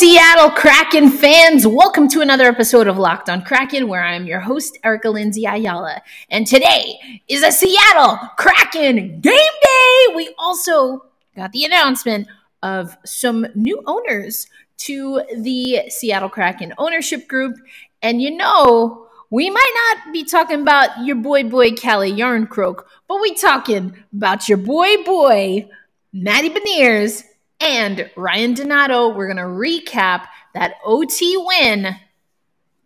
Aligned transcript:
Seattle 0.00 0.48
Kraken 0.52 1.10
fans. 1.10 1.66
Welcome 1.66 2.08
to 2.08 2.22
another 2.22 2.46
episode 2.46 2.86
of 2.86 2.96
Locked 2.96 3.28
on 3.28 3.42
Kraken, 3.42 3.86
where 3.86 4.02
I'm 4.02 4.24
your 4.24 4.40
host, 4.40 4.78
Erica 4.82 5.10
Lindsay 5.10 5.44
Ayala. 5.44 6.00
And 6.30 6.46
today 6.46 7.20
is 7.28 7.42
a 7.42 7.52
Seattle 7.52 8.18
Kraken 8.38 9.20
game 9.20 9.34
day. 9.62 10.14
We 10.16 10.34
also 10.38 11.04
got 11.36 11.52
the 11.52 11.66
announcement 11.66 12.28
of 12.62 12.96
some 13.04 13.46
new 13.54 13.82
owners 13.86 14.46
to 14.78 15.20
the 15.36 15.90
Seattle 15.90 16.30
Kraken 16.30 16.72
ownership 16.78 17.28
group. 17.28 17.58
And 18.00 18.22
you 18.22 18.34
know, 18.34 19.06
we 19.28 19.50
might 19.50 19.96
not 19.98 20.14
be 20.14 20.24
talking 20.24 20.62
about 20.62 21.04
your 21.04 21.16
boy, 21.16 21.44
boy, 21.44 21.72
Calle 21.72 22.10
Jarnkrok, 22.10 22.84
but 23.06 23.20
we 23.20 23.34
talking 23.34 23.94
about 24.14 24.48
your 24.48 24.56
boy, 24.56 25.02
boy, 25.04 25.68
Matty 26.14 26.48
Beniers 26.48 27.22
and 27.60 28.10
Ryan 28.16 28.54
Donato. 28.54 29.08
We're 29.08 29.32
going 29.32 29.36
to 29.36 29.42
recap 29.42 30.26
that 30.54 30.74
OT 30.84 31.36
win 31.36 31.96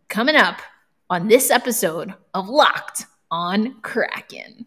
coming 0.09 0.37
up 0.37 0.60
on 1.09 1.28
this 1.28 1.50
episode 1.50 2.14
of 2.33 2.48
Locked 2.48 3.06
on 3.30 3.80
Kraken. 3.83 4.66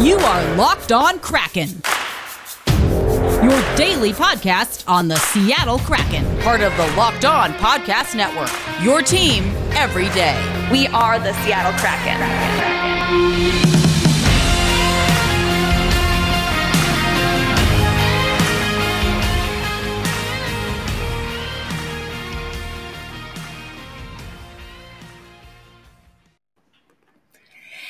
You 0.00 0.18
are 0.18 0.56
Locked 0.56 0.92
on 0.92 1.18
Kraken. 1.18 1.82
Your 3.42 3.76
daily 3.76 4.12
podcast 4.12 4.84
on 4.88 5.08
the 5.08 5.16
Seattle 5.16 5.78
Kraken, 5.78 6.24
part 6.40 6.60
of 6.60 6.76
the 6.76 6.86
Locked 6.96 7.24
On 7.24 7.52
Podcast 7.52 8.16
Network. 8.16 8.50
Your 8.82 9.02
team 9.02 9.44
every 9.72 10.08
day. 10.10 10.36
We 10.72 10.88
are 10.88 11.18
the 11.18 11.32
Seattle 11.44 11.72
Kraken. 11.78 12.16
Kraken. 12.18 13.85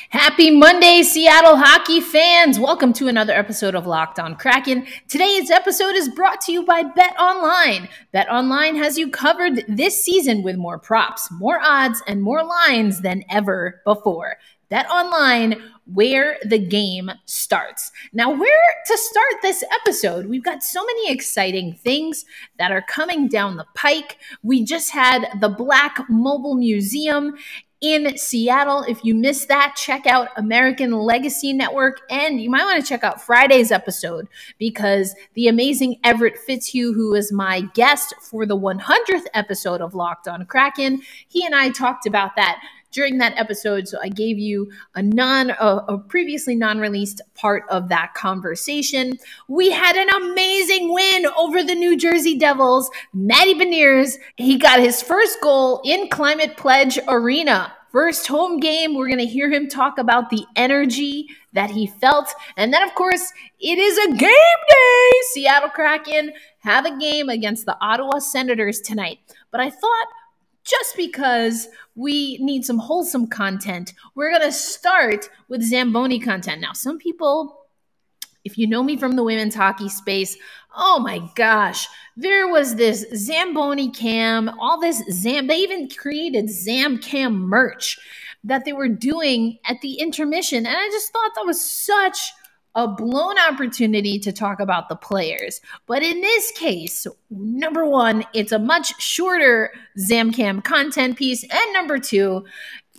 Happy 0.09 0.51
Monday, 0.51 1.03
Seattle 1.03 1.57
hockey 1.57 1.99
fans. 1.99 2.57
Welcome 2.57 2.93
to 2.93 3.09
another 3.09 3.33
episode 3.33 3.75
of 3.75 3.85
Locked 3.85 4.19
on 4.19 4.37
Kraken. 4.37 4.87
Today's 5.09 5.51
episode 5.51 5.95
is 5.95 6.07
brought 6.07 6.39
to 6.41 6.53
you 6.53 6.63
by 6.63 6.83
Bet 6.83 7.13
Online. 7.19 7.89
Bet 8.13 8.31
Online 8.31 8.77
has 8.77 8.97
you 8.97 9.09
covered 9.09 9.65
this 9.67 10.01
season 10.01 10.43
with 10.43 10.55
more 10.55 10.79
props, 10.79 11.29
more 11.29 11.59
odds, 11.61 12.01
and 12.07 12.21
more 12.21 12.41
lines 12.41 13.01
than 13.01 13.25
ever 13.29 13.81
before. 13.83 14.37
Bet 14.69 14.89
Online, 14.89 15.61
where 15.93 16.37
the 16.43 16.59
game 16.59 17.11
starts. 17.25 17.91
Now, 18.13 18.29
where 18.31 18.75
to 18.87 18.97
start 18.97 19.33
this 19.41 19.63
episode? 19.81 20.27
We've 20.27 20.43
got 20.43 20.63
so 20.63 20.85
many 20.85 21.11
exciting 21.11 21.73
things 21.73 22.25
that 22.59 22.71
are 22.71 22.81
coming 22.81 23.27
down 23.27 23.57
the 23.57 23.65
pike. 23.75 24.17
We 24.43 24.63
just 24.63 24.91
had 24.91 25.39
the 25.39 25.49
Black 25.49 25.99
Mobile 26.09 26.55
Museum 26.55 27.35
in 27.81 28.17
Seattle. 28.17 28.83
If 28.83 29.03
you 29.03 29.13
missed 29.13 29.47
that, 29.49 29.75
check 29.77 30.05
out 30.07 30.29
American 30.35 30.91
Legacy 30.91 31.53
Network. 31.53 32.01
And 32.09 32.41
you 32.41 32.49
might 32.49 32.63
want 32.63 32.81
to 32.81 32.87
check 32.87 33.03
out 33.03 33.21
Friday's 33.21 33.71
episode 33.71 34.27
because 34.57 35.15
the 35.35 35.47
amazing 35.47 35.99
Everett 36.03 36.37
Fitzhugh, 36.37 36.93
who 36.93 37.11
was 37.11 37.31
my 37.31 37.61
guest 37.73 38.13
for 38.21 38.45
the 38.45 38.57
100th 38.57 39.25
episode 39.33 39.81
of 39.81 39.93
Locked 39.93 40.27
on 40.27 40.45
Kraken, 40.45 41.01
he 41.27 41.45
and 41.45 41.53
I 41.53 41.69
talked 41.69 42.05
about 42.05 42.35
that 42.35 42.61
during 42.97 43.19
that 43.19 43.37
episode. 43.37 43.87
So 43.87 43.99
I 44.01 44.09
gave 44.09 44.39
you 44.39 44.71
a 44.95 45.03
non, 45.03 45.51
a, 45.51 45.85
a 45.87 45.97
previously 45.99 46.55
non-released 46.55 47.21
part 47.35 47.63
of 47.69 47.89
that 47.89 48.15
conversation. 48.15 49.19
We 49.47 49.69
had 49.69 49.95
an 49.95 50.09
amazing 50.09 50.91
win 50.91 51.27
over 51.37 51.63
the 51.63 51.75
New 51.75 51.95
Jersey 51.95 52.39
Devils. 52.39 52.89
Matty 53.13 53.53
Beniers, 53.53 54.15
he 54.35 54.57
got 54.57 54.79
his 54.79 55.03
first 55.03 55.39
goal 55.41 55.79
in 55.85 56.09
Climate 56.09 56.57
Pledge 56.57 56.97
Arena. 57.07 57.71
First 57.91 58.25
home 58.27 58.59
game, 58.59 58.95
we're 58.95 59.07
going 59.07 59.19
to 59.19 59.25
hear 59.25 59.49
him 59.51 59.69
talk 59.69 59.99
about 59.99 60.31
the 60.31 60.43
energy 60.55 61.27
that 61.53 61.69
he 61.69 61.85
felt. 61.85 62.33
And 62.57 62.73
then, 62.73 62.81
of 62.81 62.95
course, 62.95 63.31
it 63.59 63.77
is 63.77 63.97
a 63.97 64.07
game 64.07 64.19
day. 64.69 65.11
Seattle 65.31 65.69
Kraken 65.69 66.31
have 66.59 66.85
a 66.85 66.97
game 66.97 67.29
against 67.29 67.65
the 67.65 67.77
Ottawa 67.79 68.17
Senators 68.19 68.81
tonight. 68.81 69.19
But 69.51 69.61
I 69.61 69.69
thought 69.69 70.07
just 70.67 70.97
because 70.97 71.69
we 71.95 72.37
need 72.39 72.65
some 72.65 72.77
wholesome 72.77 73.27
content, 73.27 73.93
we're 74.15 74.29
going 74.29 74.43
to 74.43 74.51
start 74.51 75.29
with 75.47 75.63
Zamboni 75.63 76.19
content. 76.19 76.61
Now, 76.61 76.73
some 76.73 76.97
people, 76.97 77.65
if 78.43 78.57
you 78.57 78.67
know 78.67 78.83
me 78.83 78.97
from 78.97 79.15
the 79.15 79.23
women's 79.23 79.55
hockey 79.55 79.89
space, 79.89 80.37
oh 80.75 80.99
my 80.99 81.21
gosh, 81.35 81.87
there 82.17 82.47
was 82.47 82.75
this 82.75 83.05
Zamboni 83.15 83.89
cam, 83.91 84.49
all 84.59 84.79
this 84.79 85.01
Zam, 85.11 85.47
they 85.47 85.57
even 85.57 85.89
created 85.89 86.49
Zam 86.49 86.97
cam 86.97 87.39
merch 87.39 87.97
that 88.43 88.65
they 88.65 88.73
were 88.73 88.89
doing 88.89 89.59
at 89.65 89.81
the 89.81 89.95
intermission. 89.95 90.65
And 90.65 90.75
I 90.75 90.87
just 90.89 91.11
thought 91.11 91.31
that 91.35 91.45
was 91.45 91.61
such 91.61 92.31
a 92.77 92.87
blown 92.87 93.35
opportunity 93.39 94.19
to 94.19 94.31
talk 94.31 94.59
about 94.59 94.87
the 94.87 94.95
players. 94.95 95.59
But 95.87 96.03
in 96.03 96.21
this 96.21 96.51
case, 96.51 97.07
number 97.31 97.83
one, 97.85 98.23
it's 98.35 98.51
a 98.51 98.59
much 98.59 99.01
shorter 99.01 99.73
Zamcam 99.97 100.63
content 100.63 101.17
piece. 101.17 101.43
And 101.43 101.73
number 101.73 101.97
two, 101.97 102.45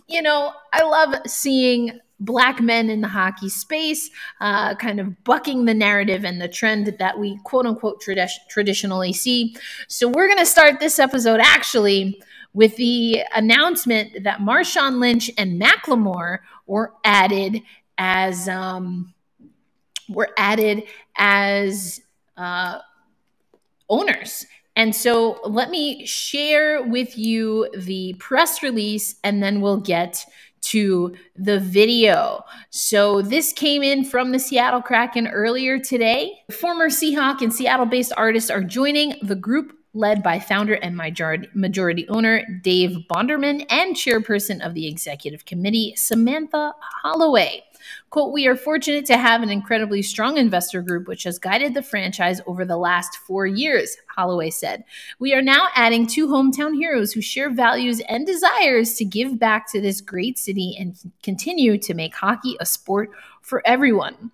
you 0.09 0.21
know, 0.21 0.51
I 0.73 0.83
love 0.83 1.15
seeing 1.25 1.97
black 2.19 2.59
men 2.59 2.89
in 2.89 2.99
the 2.99 3.07
hockey 3.07 3.47
space, 3.47 4.09
uh, 4.41 4.75
kind 4.75 4.99
of 4.99 5.23
bucking 5.23 5.63
the 5.63 5.73
narrative 5.73 6.25
and 6.25 6.41
the 6.41 6.49
trend 6.49 6.93
that 6.99 7.17
we 7.17 7.39
quote 7.45 7.65
unquote 7.65 8.03
tradi- 8.03 8.27
traditionally 8.49 9.13
see. 9.13 9.55
So 9.87 10.09
we're 10.09 10.27
going 10.27 10.39
to 10.39 10.45
start 10.45 10.81
this 10.81 10.99
episode 10.99 11.39
actually 11.39 12.21
with 12.53 12.75
the 12.75 13.23
announcement 13.33 14.25
that 14.25 14.39
Marshawn 14.39 14.99
Lynch 14.99 15.31
and 15.37 15.61
Macklemore 15.61 16.39
were 16.67 16.91
added 17.05 17.61
as 17.97 18.49
um, 18.49 19.13
were 20.09 20.29
added 20.37 20.83
as 21.17 22.01
uh, 22.37 22.79
owners. 23.89 24.45
And 24.75 24.95
so 24.95 25.41
let 25.45 25.69
me 25.69 26.05
share 26.05 26.81
with 26.83 27.17
you 27.17 27.69
the 27.77 28.15
press 28.17 28.63
release 28.63 29.15
and 29.23 29.43
then 29.43 29.61
we'll 29.61 29.81
get 29.81 30.25
to 30.61 31.15
the 31.35 31.59
video. 31.59 32.43
So 32.69 33.21
this 33.21 33.53
came 33.53 33.83
in 33.83 34.03
from 34.05 34.31
the 34.31 34.39
Seattle 34.39 34.81
Kraken 34.81 35.27
earlier 35.27 35.79
today. 35.79 36.39
Former 36.51 36.89
Seahawk 36.89 37.41
and 37.41 37.53
Seattle 37.53 37.85
based 37.85 38.13
artists 38.17 38.49
are 38.49 38.63
joining 38.63 39.15
the 39.21 39.35
group 39.35 39.73
led 39.93 40.21
by 40.21 40.39
founder 40.39 40.75
and 40.75 40.95
majority, 40.95 41.47
majority 41.53 42.07
owner 42.09 42.45
Dave 42.61 42.97
Bonderman 43.09 43.65
and 43.69 43.95
chairperson 43.95 44.65
of 44.65 44.73
the 44.73 44.87
executive 44.87 45.45
committee, 45.45 45.93
Samantha 45.95 46.73
Holloway. 47.01 47.63
Quote, 48.09 48.33
we 48.33 48.47
are 48.47 48.55
fortunate 48.55 49.05
to 49.05 49.17
have 49.17 49.41
an 49.41 49.49
incredibly 49.49 50.01
strong 50.01 50.37
investor 50.37 50.81
group 50.81 51.07
which 51.07 51.23
has 51.23 51.39
guided 51.39 51.73
the 51.73 51.83
franchise 51.83 52.41
over 52.47 52.65
the 52.65 52.77
last 52.77 53.17
four 53.17 53.45
years, 53.45 53.95
Holloway 54.07 54.49
said. 54.49 54.83
We 55.19 55.33
are 55.33 55.41
now 55.41 55.67
adding 55.75 56.07
two 56.07 56.27
hometown 56.27 56.73
heroes 56.75 57.13
who 57.13 57.21
share 57.21 57.49
values 57.49 58.01
and 58.09 58.25
desires 58.25 58.95
to 58.95 59.05
give 59.05 59.39
back 59.39 59.71
to 59.71 59.81
this 59.81 60.01
great 60.01 60.37
city 60.37 60.75
and 60.79 60.95
continue 61.23 61.77
to 61.77 61.93
make 61.93 62.15
hockey 62.15 62.57
a 62.59 62.65
sport 62.65 63.11
for 63.41 63.61
everyone. 63.65 64.31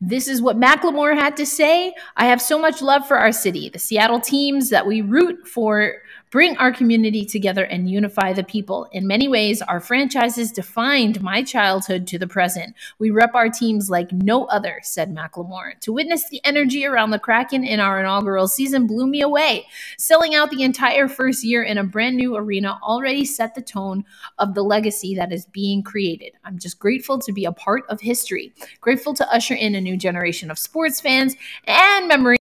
This 0.00 0.28
is 0.28 0.42
what 0.42 0.60
Macklemore 0.60 1.14
had 1.14 1.36
to 1.38 1.46
say. 1.46 1.94
I 2.16 2.26
have 2.26 2.42
so 2.42 2.58
much 2.58 2.82
love 2.82 3.08
for 3.08 3.16
our 3.16 3.32
city, 3.32 3.70
the 3.70 3.78
Seattle 3.78 4.20
teams 4.20 4.68
that 4.68 4.86
we 4.86 5.00
root 5.00 5.48
for 5.48 5.94
bring 6.36 6.54
our 6.58 6.70
community 6.70 7.24
together 7.24 7.64
and 7.64 7.88
unify 7.88 8.30
the 8.30 8.44
people. 8.44 8.86
In 8.92 9.06
many 9.06 9.26
ways, 9.26 9.62
our 9.62 9.80
franchises 9.80 10.52
defined 10.52 11.22
my 11.22 11.42
childhood 11.42 12.06
to 12.08 12.18
the 12.18 12.26
present. 12.26 12.76
We 12.98 13.10
rep 13.10 13.34
our 13.34 13.48
teams 13.48 13.88
like 13.88 14.12
no 14.12 14.44
other, 14.44 14.80
said 14.82 15.14
Macklemore. 15.14 15.80
To 15.80 15.94
witness 15.94 16.28
the 16.28 16.44
energy 16.44 16.84
around 16.84 17.12
the 17.12 17.18
Kraken 17.18 17.64
in 17.64 17.80
our 17.80 18.00
inaugural 18.00 18.48
season 18.48 18.86
blew 18.86 19.06
me 19.06 19.22
away. 19.22 19.66
Selling 19.96 20.34
out 20.34 20.50
the 20.50 20.62
entire 20.62 21.08
first 21.08 21.42
year 21.42 21.62
in 21.62 21.78
a 21.78 21.84
brand 21.84 22.18
new 22.18 22.36
arena 22.36 22.78
already 22.82 23.24
set 23.24 23.54
the 23.54 23.62
tone 23.62 24.04
of 24.36 24.52
the 24.52 24.62
legacy 24.62 25.14
that 25.14 25.32
is 25.32 25.46
being 25.46 25.82
created. 25.82 26.32
I'm 26.44 26.58
just 26.58 26.78
grateful 26.78 27.18
to 27.18 27.32
be 27.32 27.46
a 27.46 27.52
part 27.52 27.84
of 27.88 28.02
history, 28.02 28.52
grateful 28.82 29.14
to 29.14 29.32
usher 29.32 29.54
in 29.54 29.74
a 29.74 29.80
new 29.80 29.96
generation 29.96 30.50
of 30.50 30.58
sports 30.58 31.00
fans 31.00 31.34
and 31.64 32.06
memories 32.06 32.40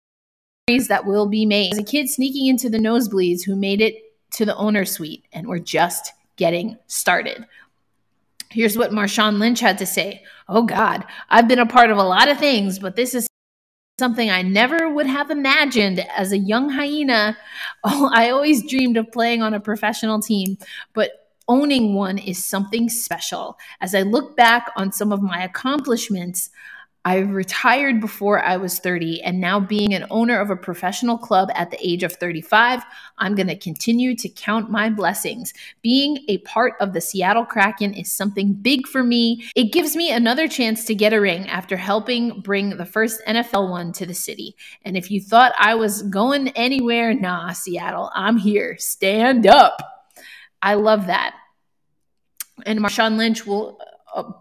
that 0.67 1.05
will 1.05 1.27
be 1.27 1.45
made. 1.45 1.73
As 1.73 1.79
a 1.79 1.83
kid 1.83 2.09
sneaking 2.09 2.47
into 2.47 2.71
the 2.71 2.79
nosebleeds 2.79 3.45
who 3.45 3.55
made 3.55 3.83
it 3.83 3.97
to 4.33 4.47
the 4.47 4.57
owner 4.57 4.87
suite 4.87 5.27
and 5.33 5.47
we're 5.47 5.59
just 5.59 6.13
getting 6.37 6.79
started. 6.87 7.45
Here's 8.51 8.79
what 8.79 8.91
Marshawn 8.91 9.39
Lynch 9.39 9.61
had 9.61 9.77
to 9.79 9.87
say. 9.87 10.23
Oh 10.49 10.63
God, 10.63 11.05
I've 11.29 11.49
been 11.49 11.59
a 11.59 11.67
part 11.67 11.91
of 11.91 11.99
a 11.99 12.03
lot 12.03 12.29
of 12.29 12.39
things, 12.39 12.79
but 12.79 12.97
this 12.97 13.15
is 13.15 13.27
something 13.99 14.31
I 14.31 14.41
never 14.41 14.89
would 14.89 15.07
have 15.07 15.31
imagined 15.31 16.01
as 16.17 16.33
a 16.33 16.39
young 16.39 16.71
hyena. 16.71 17.37
Oh, 17.87 18.11
I 18.15 18.31
always 18.31 18.67
dreamed 18.67 18.97
of 18.97 19.13
playing 19.13 19.43
on 19.43 19.53
a 19.53 19.61
professional 19.61 20.19
team, 20.19 20.57
but 20.95 21.11
owning 21.49 21.93
one 21.93 22.17
is 22.17 22.43
something 22.43 22.89
special. 22.89 23.59
As 23.83 23.95
I 23.95 24.01
look 24.01 24.35
back 24.39 24.71
on 24.77 24.91
some 24.91 25.13
of 25.13 25.21
my 25.21 25.45
accomplishments, 25.45 26.49
I 27.07 27.19
retired 27.19 28.01
before 28.01 28.43
I 28.43 28.57
was 28.57 28.79
30, 28.79 29.23
and 29.23 29.39
now 29.39 29.61
being 29.61 29.93
an 29.93 30.07
owner 30.11 30.41
of 30.41 30.49
a 30.49 30.57
professional 30.57 31.19
club 31.19 31.51
at 31.55 31.71
the 31.71 31.87
age 31.87 32.03
of 32.03 32.13
35, 32.13 32.83
I'm 33.19 33.35
going 33.35 33.49
to 33.49 33.57
continue 33.57 34.17
to 34.17 34.29
count 34.31 34.71
my 34.71 34.89
blessings. 34.89 35.53
Being 35.83 36.25
a 36.29 36.39
part 36.39 36.75
of 36.81 36.95
the 36.95 37.03
Seattle 37.03 37.45
Kraken 37.45 37.93
is 37.93 38.11
something 38.11 38.55
big 38.55 38.87
for 38.87 39.03
me. 39.03 39.45
It 39.55 39.71
gives 39.71 39.95
me 39.95 40.13
another 40.13 40.49
chance 40.49 40.87
to 40.87 40.95
get 40.95 41.13
a 41.13 41.21
ring 41.21 41.47
after 41.47 41.77
helping 41.77 42.41
bring 42.41 42.71
the 42.71 42.87
first 42.87 43.21
NFL 43.27 43.69
one 43.69 43.93
to 43.93 44.07
the 44.07 44.15
city. 44.15 44.57
And 44.83 44.97
if 44.97 45.11
you 45.11 45.21
thought 45.21 45.53
I 45.59 45.75
was 45.75 46.03
going 46.03 46.49
anywhere, 46.51 47.13
nah, 47.13 47.53
Seattle, 47.53 48.11
I'm 48.15 48.39
here. 48.39 48.79
Stand 48.79 49.47
up. 49.47 49.83
I 50.63 50.75
love 50.75 51.09
that. 51.09 51.35
And 52.65 52.81
Marshawn 52.81 53.19
Lynch 53.19 53.47
will 53.47 53.79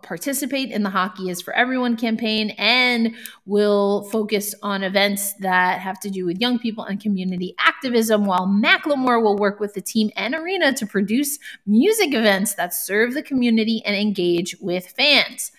participate 0.02 0.72
in 0.72 0.84
the 0.84 0.90
Hockey 0.90 1.30
is 1.30 1.42
for 1.42 1.54
Everyone 1.54 1.98
campaign 1.98 2.52
and 2.58 3.16
will 3.46 4.04
focus 4.12 4.54
on 4.62 4.84
events 4.84 5.34
that 5.40 5.80
have 5.80 6.00
to 6.02 6.10
do 6.10 6.26
with 6.26 6.40
young 6.40 6.60
people 6.60 6.84
and 6.84 7.02
community 7.02 7.56
activism, 7.60 8.26
while 8.26 8.48
Macklemore 8.48 9.22
will 9.22 9.38
work 9.38 9.60
with 9.60 9.74
the 9.74 9.82
team 9.82 10.12
and 10.16 10.36
arena 10.36 10.74
to 10.74 10.86
produce 10.86 11.40
music 11.66 12.14
events 12.14 12.54
that 12.56 12.74
serve 12.74 13.14
the 13.14 13.24
community 13.24 13.82
and 13.86 13.96
engage 13.96 14.56
with 14.62 14.88
fans. 14.88 15.52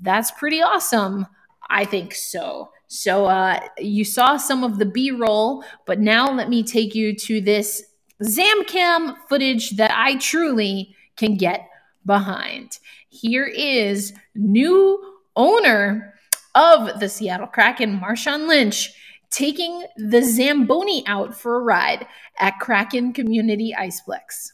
That's 0.00 0.30
pretty 0.32 0.60
awesome. 0.60 1.26
I 1.70 1.84
think 1.84 2.14
so. 2.14 2.70
So 2.88 3.26
uh, 3.26 3.60
you 3.78 4.04
saw 4.04 4.36
some 4.36 4.64
of 4.64 4.78
the 4.78 4.84
B 4.84 5.10
roll, 5.10 5.64
but 5.86 6.00
now 6.00 6.30
let 6.30 6.50
me 6.50 6.62
take 6.62 6.94
you 6.94 7.14
to 7.16 7.40
this 7.40 7.82
Zamcam 8.22 9.16
footage 9.28 9.70
that 9.76 9.90
I 9.94 10.16
truly 10.16 10.94
can 11.16 11.36
get 11.36 11.68
behind. 12.04 12.78
Here 13.08 13.46
is 13.46 14.12
new 14.34 15.20
owner 15.36 16.14
of 16.54 17.00
the 17.00 17.08
Seattle 17.08 17.46
Kraken, 17.46 17.98
Marshawn 17.98 18.46
Lynch, 18.46 18.92
taking 19.30 19.84
the 19.96 20.22
Zamboni 20.22 21.04
out 21.06 21.34
for 21.34 21.56
a 21.56 21.60
ride 21.60 22.06
at 22.38 22.58
Kraken 22.60 23.12
Community 23.12 23.74
Iceplex. 23.78 24.52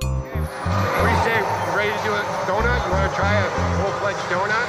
What 0.00 0.10
do 0.12 1.10
you 1.10 1.22
say? 1.24 1.40
Ready 1.74 1.90
to 1.90 2.04
do 2.04 2.12
a 2.12 2.22
donut? 2.44 2.84
You 2.84 2.92
want 2.92 3.10
to 3.10 3.16
try 3.16 3.34
a 3.34 3.48
full-fledged 3.82 4.26
donut? 4.28 4.67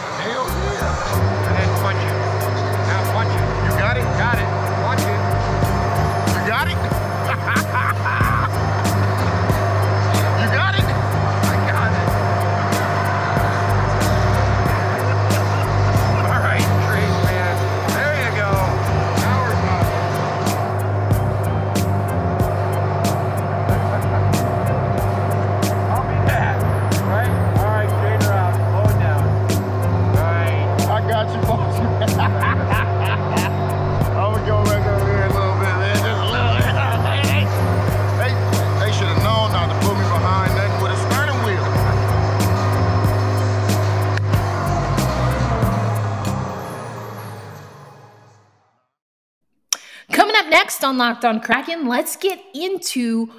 On 50.89 50.97
Locked 50.97 51.24
On 51.24 51.39
Kraken, 51.39 51.88
let's 51.88 52.15
get 52.15 52.44
into 52.56 53.31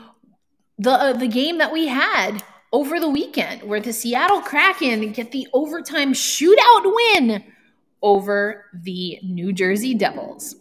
the 0.79 0.93
uh, 0.93 1.13
the 1.13 1.27
game 1.27 1.59
that 1.59 1.73
we 1.73 1.89
had 1.89 2.43
over 2.73 3.01
the 3.01 3.09
weekend, 3.09 3.65
where 3.65 3.81
the 3.81 3.93
Seattle 3.93 4.41
Kraken 4.41 5.11
get 5.11 5.33
the 5.33 5.49
overtime 5.53 6.13
shootout 6.13 6.85
win 6.85 7.43
over 8.03 8.67
the 8.73 9.19
New 9.25 9.53
Jersey 9.53 9.95
Devils. 9.95 10.55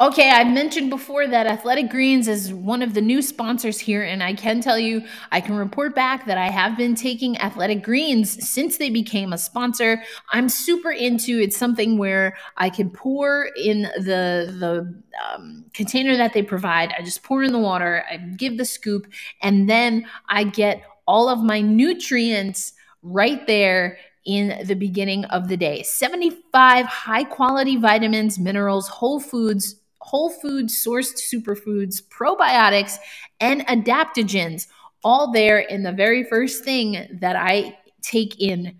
Okay, 0.00 0.28
I 0.28 0.42
mentioned 0.42 0.90
before 0.90 1.28
that 1.28 1.46
Athletic 1.46 1.88
Greens 1.88 2.26
is 2.26 2.52
one 2.52 2.82
of 2.82 2.94
the 2.94 3.00
new 3.00 3.22
sponsors 3.22 3.78
here, 3.78 4.02
and 4.02 4.24
I 4.24 4.34
can 4.34 4.60
tell 4.60 4.76
you, 4.76 5.02
I 5.30 5.40
can 5.40 5.54
report 5.54 5.94
back 5.94 6.26
that 6.26 6.36
I 6.36 6.50
have 6.50 6.76
been 6.76 6.96
taking 6.96 7.38
Athletic 7.38 7.84
Greens 7.84 8.48
since 8.48 8.76
they 8.76 8.90
became 8.90 9.32
a 9.32 9.38
sponsor. 9.38 10.02
I'm 10.32 10.48
super 10.48 10.90
into 10.90 11.38
it. 11.38 11.44
it's 11.44 11.56
something 11.56 11.96
where 11.96 12.36
I 12.56 12.70
can 12.70 12.90
pour 12.90 13.50
in 13.56 13.82
the 13.82 14.52
the 14.58 15.02
um, 15.32 15.64
container 15.74 16.16
that 16.16 16.32
they 16.32 16.42
provide. 16.42 16.92
I 16.98 17.02
just 17.02 17.22
pour 17.22 17.44
in 17.44 17.52
the 17.52 17.60
water, 17.60 18.04
I 18.10 18.16
give 18.16 18.58
the 18.58 18.64
scoop, 18.64 19.06
and 19.42 19.70
then 19.70 20.06
I 20.28 20.42
get 20.42 20.82
all 21.06 21.28
of 21.28 21.40
my 21.40 21.60
nutrients 21.60 22.72
right 23.04 23.46
there 23.46 23.98
in 24.24 24.66
the 24.66 24.74
beginning 24.74 25.24
of 25.26 25.46
the 25.46 25.56
day. 25.56 25.84
75 25.84 26.86
high 26.86 27.24
quality 27.24 27.76
vitamins, 27.76 28.40
minerals, 28.40 28.88
whole 28.88 29.20
foods, 29.20 29.76
whole 30.04 30.30
food 30.30 30.66
sourced 30.66 31.14
superfoods, 31.16 32.02
probiotics, 32.02 32.98
and 33.40 33.66
adaptogens, 33.66 34.66
all 35.02 35.32
there 35.32 35.58
in 35.58 35.82
the 35.82 35.92
very 35.92 36.24
first 36.24 36.62
thing 36.62 37.18
that 37.20 37.36
I 37.36 37.78
take 38.02 38.38
in 38.38 38.78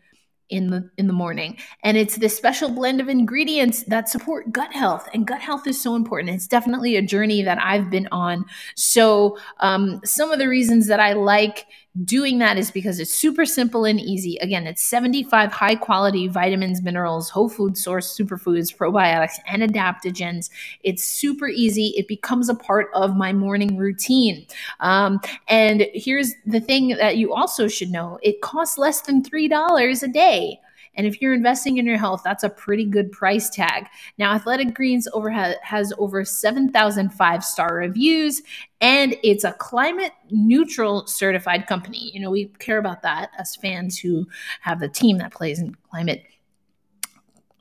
in 0.51 0.69
the 0.69 0.91
in 0.99 1.07
the 1.07 1.15
morning. 1.15 1.57
And 1.83 1.97
it's 1.97 2.17
this 2.17 2.37
special 2.37 2.69
blend 2.69 3.01
of 3.01 3.09
ingredients 3.09 3.85
that 3.85 4.11
support 4.11 4.53
gut 4.53 4.73
health 4.75 5.09
and 5.15 5.27
gut 5.27 5.41
health 5.41 5.67
is 5.67 5.81
so 5.81 5.97
important. 5.97 6.35
It's 6.35 6.47
definitely 6.47 6.97
a 6.97 7.03
journey 7.03 7.43
that 7.43 7.59
i've 7.63 7.91
been 7.91 8.09
on. 8.13 8.45
So 8.77 9.39
um, 9.61 10.01
some 10.05 10.31
of 10.31 10.39
the 10.39 10.49
reasons 10.49 10.87
that 10.89 11.01
i 11.01 11.15
like 11.15 11.65
doing 12.03 12.39
that 12.39 12.59
is 12.59 12.73
because 12.73 12.99
it's 12.99 13.15
super 13.15 13.47
simple 13.47 13.85
and 13.85 14.01
easy. 14.01 14.37
Again 14.39 14.67
it's 14.67 14.83
75 14.83 15.53
high 15.53 15.77
quality 15.77 16.27
vitamins 16.27 16.83
minerals 16.83 17.31
whole 17.31 17.49
food 17.49 17.79
source 17.79 18.19
superfoods 18.19 18.77
probiotics 18.77 19.39
and 19.47 19.63
adaptogens. 19.63 20.51
It's 20.83 21.05
super 21.05 21.47
easy. 21.47 21.95
It 21.97 22.09
becomes 22.09 22.49
a 22.49 22.55
part 22.55 22.89
of 22.95 23.17
my 23.17 23.33
morning 23.33 23.77
routine. 23.77 24.45
Um, 24.81 25.21
and 25.47 25.87
here's 25.95 26.33
the 26.45 26.61
thing 26.61 26.89
that 26.89 27.17
you 27.17 27.33
also 27.33 27.69
should 27.69 27.91
know. 27.91 28.19
It 28.23 28.41
costs 28.41 28.77
less 28.77 29.03
than 29.03 29.23
$3 29.23 30.03
a 30.03 30.09
day 30.09 30.61
and 30.97 31.07
if 31.07 31.21
you're 31.21 31.35
investing 31.35 31.79
in 31.79 31.87
your 31.87 31.99
health, 31.99 32.23
that's 32.25 32.45
a 32.45 32.49
pretty 32.49 32.85
good 32.85 33.11
price 33.13 33.51
tag. 33.51 33.87
Now, 34.19 34.35
Athletic 34.35 34.75
Greens 34.75 35.09
over 35.13 35.31
ha- 35.31 35.55
has 35.63 35.93
over 35.99 36.25
7,000 36.25 37.11
five 37.11 37.45
star 37.45 37.75
reviews, 37.75 38.43
and 38.81 39.17
it's 39.23 39.45
a 39.45 39.53
climate 39.53 40.13
neutral 40.31 41.07
certified 41.07 41.67
company. 41.67 42.11
You 42.13 42.21
know, 42.21 42.31
we 42.31 42.47
care 42.59 42.79
about 42.79 43.03
that 43.03 43.31
as 43.39 43.57
fans 43.57 43.99
who 43.99 44.27
have 44.61 44.81
the 44.81 44.89
team 44.89 45.19
that 45.19 45.33
plays 45.33 45.59
in 45.59 45.75
climate. 45.91 46.25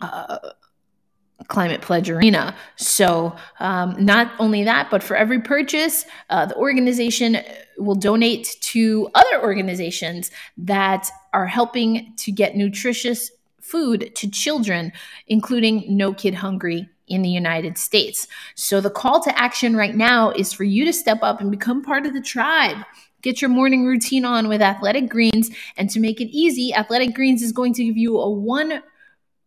Uh, 0.01 0.37
Climate 1.47 1.81
Pledge 1.81 2.09
Arena. 2.09 2.55
So, 2.75 3.35
um, 3.59 3.95
not 4.03 4.31
only 4.39 4.63
that, 4.63 4.89
but 4.89 5.03
for 5.03 5.15
every 5.15 5.41
purchase, 5.41 6.05
uh, 6.29 6.45
the 6.45 6.55
organization 6.55 7.37
will 7.77 7.95
donate 7.95 8.57
to 8.61 9.09
other 9.13 9.41
organizations 9.41 10.31
that 10.57 11.09
are 11.33 11.47
helping 11.47 12.13
to 12.17 12.31
get 12.31 12.55
nutritious 12.55 13.31
food 13.61 14.13
to 14.15 14.29
children, 14.29 14.91
including 15.27 15.85
No 15.87 16.13
Kid 16.13 16.35
Hungry 16.35 16.87
in 17.07 17.21
the 17.21 17.29
United 17.29 17.77
States. 17.77 18.27
So, 18.55 18.81
the 18.81 18.89
call 18.89 19.21
to 19.23 19.39
action 19.39 19.75
right 19.75 19.95
now 19.95 20.31
is 20.31 20.53
for 20.53 20.63
you 20.63 20.85
to 20.85 20.93
step 20.93 21.19
up 21.21 21.41
and 21.41 21.51
become 21.51 21.83
part 21.83 22.05
of 22.05 22.13
the 22.13 22.21
tribe. 22.21 22.77
Get 23.21 23.41
your 23.41 23.49
morning 23.49 23.85
routine 23.85 24.25
on 24.25 24.49
with 24.49 24.61
Athletic 24.61 25.09
Greens. 25.09 25.49
And 25.77 25.89
to 25.91 25.99
make 26.01 26.19
it 26.19 26.27
easy, 26.27 26.73
Athletic 26.73 27.15
Greens 27.15 27.41
is 27.41 27.53
going 27.53 27.73
to 27.75 27.83
give 27.85 27.95
you 27.95 28.19
a 28.19 28.29
one 28.29 28.83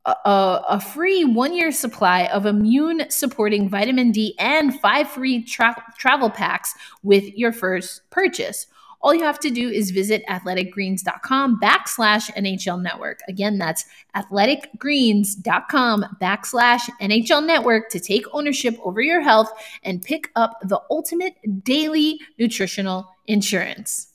a, 0.07 0.63
a, 0.69 0.81
free 0.81 1.25
one 1.25 1.55
year 1.55 1.73
supply 1.73 2.27
of 2.27 2.47
immune 2.47 3.11
supporting 3.11 3.69
vitamin 3.69 4.13
D 4.13 4.35
and 4.39 4.79
five 4.81 5.11
free 5.11 5.43
tra- 5.43 5.83
travel 5.99 6.31
packs 6.31 6.75
with 7.03 7.25
your 7.37 7.53
first 7.53 8.09
purchase. 8.11 8.67
All 9.01 9.15
you 9.15 9.25
have 9.25 9.39
to 9.41 9.51
do 9.51 9.69
is 9.69 9.91
visit 9.91 10.25
athleticgreens.com 10.27 11.61
backslash 11.61 12.33
NHL 12.35 12.83
network. 12.83 13.21
Again, 13.29 13.59
that's 13.59 13.85
athleticgreens.com 14.17 16.17
backslash 16.21 16.89
NHL 17.01 17.47
network 17.47 17.91
to 17.91 18.01
take 18.01 18.25
ownership 18.33 18.77
over 18.83 19.01
your 19.01 19.21
health 19.21 19.53
and 19.83 20.03
pick 20.03 20.31
up 20.35 20.59
the 20.63 20.81
ultimate 20.91 21.35
daily 21.63 22.19
nutritional 22.39 23.07
insurance. 23.27 24.09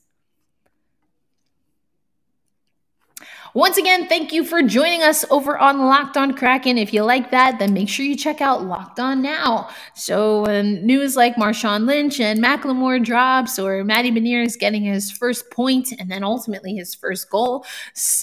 Once 3.54 3.78
again, 3.78 4.08
thank 4.08 4.32
you 4.32 4.46
for 4.46 4.62
joining 4.62 5.02
us 5.02 5.26
over 5.30 5.58
on 5.58 5.80
Locked 5.80 6.16
On 6.16 6.34
Kraken. 6.34 6.78
If 6.78 6.94
you 6.94 7.04
like 7.04 7.32
that, 7.32 7.60
then 7.60 7.74
make 7.74 7.90
sure 7.90 8.06
you 8.06 8.16
check 8.16 8.40
out 8.40 8.64
Locked 8.64 9.00
On 9.00 9.22
Now. 9.22 9.70
So, 9.94 10.44
when 10.44 10.86
news 10.86 11.18
like 11.18 11.36
Marshawn 11.36 11.86
Lynch 11.86 12.22
and 12.22 12.42
Macklemore 12.42 13.04
drops, 13.04 13.60
or 13.60 13.84
Matty 13.84 14.10
is 14.42 14.56
getting 14.56 14.84
his 14.84 15.12
first 15.12 15.52
point 15.52 15.92
and 16.00 16.10
then 16.10 16.24
ultimately 16.24 16.76
his 16.76 16.96
first 16.96 17.30
goal, 17.30 17.66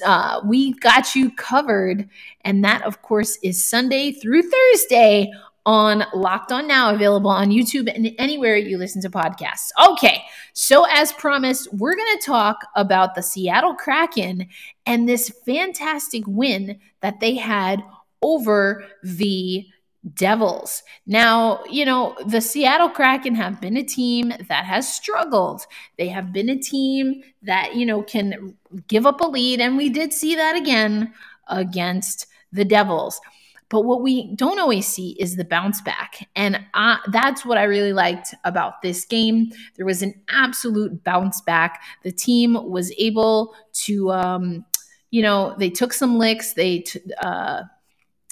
uh, 0.07 0.41
we 0.47 0.73
got 0.75 1.15
you 1.15 1.31
covered. 1.31 2.09
And 2.43 2.65
that, 2.65 2.83
of 2.85 3.03
course, 3.03 3.37
is 3.43 3.65
Sunday 3.65 4.13
through 4.13 4.43
Thursday 4.43 5.31
on 5.69 6.03
Locked 6.15 6.51
On 6.51 6.67
Now, 6.67 6.95
available 6.95 7.31
on 7.31 7.51
YouTube 7.51 7.95
and 7.95 8.15
anywhere 8.19 8.57
you 8.57 8.79
listen 8.79 9.03
to 9.03 9.11
podcasts. 9.11 9.69
Okay, 9.91 10.25
so 10.59 10.85
as 10.91 11.13
promised, 11.13 11.73
we're 11.73 11.95
going 11.95 12.19
to 12.19 12.27
talk 12.27 12.67
about 12.75 13.15
the 13.15 13.23
Seattle 13.23 13.77
Kraken 13.77 14.49
and 14.87 15.09
this 15.09 15.31
fantastic 15.47 16.25
win 16.27 16.81
that 17.01 17.21
they 17.21 17.37
had 17.37 17.81
over 18.23 18.85
the 19.05 19.69
Devils. 20.15 20.83
Now, 21.07 21.63
you 21.71 21.85
know, 21.85 22.17
the 22.27 22.41
Seattle 22.41 22.89
Kraken 22.89 23.37
have 23.37 23.61
been 23.61 23.77
a 23.77 23.85
team 23.85 24.33
that 24.49 24.65
has 24.65 24.93
struggled. 24.93 25.65
They 25.97 26.09
have 26.09 26.33
been 26.33 26.49
a 26.49 26.59
team 26.59 27.23
that, 27.43 27.77
you 27.77 27.87
know, 27.87 28.03
can 28.03 28.57
give 28.89 29.07
up 29.07 29.21
a 29.21 29.29
lead. 29.29 29.61
And 29.61 29.77
we 29.77 29.89
did 29.89 30.13
see 30.13 30.35
that 30.35 30.57
again 30.57 31.15
against 31.47 32.27
the 32.51 32.65
Devils. 32.65 33.21
But 33.71 33.83
what 33.83 34.03
we 34.03 34.35
don't 34.35 34.59
always 34.59 34.87
see 34.87 35.17
is 35.21 35.37
the 35.37 35.45
bounce 35.45 35.81
back. 35.81 36.29
And 36.35 36.65
I, 36.75 36.99
that's 37.09 37.45
what 37.45 37.59
I 37.59 37.65
really 37.65 37.93
liked 37.93 38.35
about 38.45 38.81
this 38.83 39.05
game. 39.05 39.51
There 39.77 39.87
was 39.87 40.03
an 40.03 40.15
absolute 40.31 41.05
bounce 41.05 41.41
back. 41.43 41.83
The 42.03 42.13
team 42.13 42.55
was 42.55 42.93
able 42.99 43.55
to, 43.85 44.11
um, 44.11 44.65
you 45.11 45.23
know, 45.23 45.55
they 45.59 45.71
took 45.71 45.93
some 45.93 46.19
licks. 46.19 46.55
They, 46.55 46.81
t- 46.81 47.01
uh, 47.21 47.63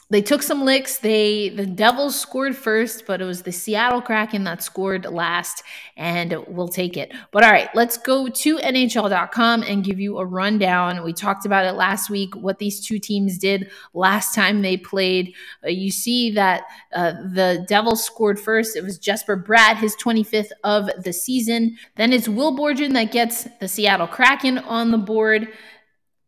they 0.09 0.23
took 0.23 0.43
some 0.43 0.65
licks. 0.65 0.99
They 0.99 1.49
the 1.49 1.67
Devils 1.67 2.19
scored 2.19 2.57
first, 2.57 3.07
but 3.07 3.21
it 3.21 3.25
was 3.25 3.43
the 3.43 3.51
Seattle 3.51 4.01
Kraken 4.01 4.45
that 4.45 4.63
scored 4.63 5.05
last, 5.05 5.65
and 5.97 6.33
we'll 6.47 6.69
take 6.69 6.97
it. 6.97 7.13
But 7.33 7.43
all 7.43 7.51
right, 7.51 7.69
let's 7.75 7.97
go 7.97 8.29
to 8.29 8.57
NHL.com 8.59 9.65
and 9.65 9.83
give 9.83 9.99
you 9.99 10.19
a 10.19 10.25
rundown. 10.25 11.03
We 11.03 11.13
talked 11.13 11.45
about 11.45 11.65
it 11.65 11.73
last 11.73 12.09
week. 12.09 12.37
What 12.37 12.61
these 12.61 12.87
two 12.87 13.01
teams 13.01 13.37
did 13.37 13.69
last 13.95 14.33
time 14.33 14.63
they 14.63 14.77
played. 14.77 15.35
Uh, 15.65 15.71
you 15.71 15.91
see 15.91 16.31
that 16.33 16.63
uh, 16.95 17.13
the 17.33 17.65
Devils 17.69 18.05
scored 18.05 18.39
first. 18.39 18.77
It 18.77 18.85
was 18.85 18.99
Jesper 18.99 19.37
Bratt, 19.37 19.79
his 19.79 19.97
25th 19.97 20.51
of 20.63 20.89
the 21.03 21.13
season. 21.13 21.77
Then 21.97 22.13
it's 22.13 22.29
Will 22.29 22.57
Borgen 22.57 22.93
that 22.93 23.11
gets 23.11 23.49
the 23.61 23.67
Seattle 23.67 24.07
Kraken 24.07 24.59
on 24.59 24.93
the 24.93 24.99
board. 24.99 25.49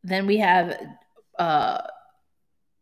Then 0.02 0.26
we 0.26 0.38
have. 0.38 0.76
Uh, 1.38 1.82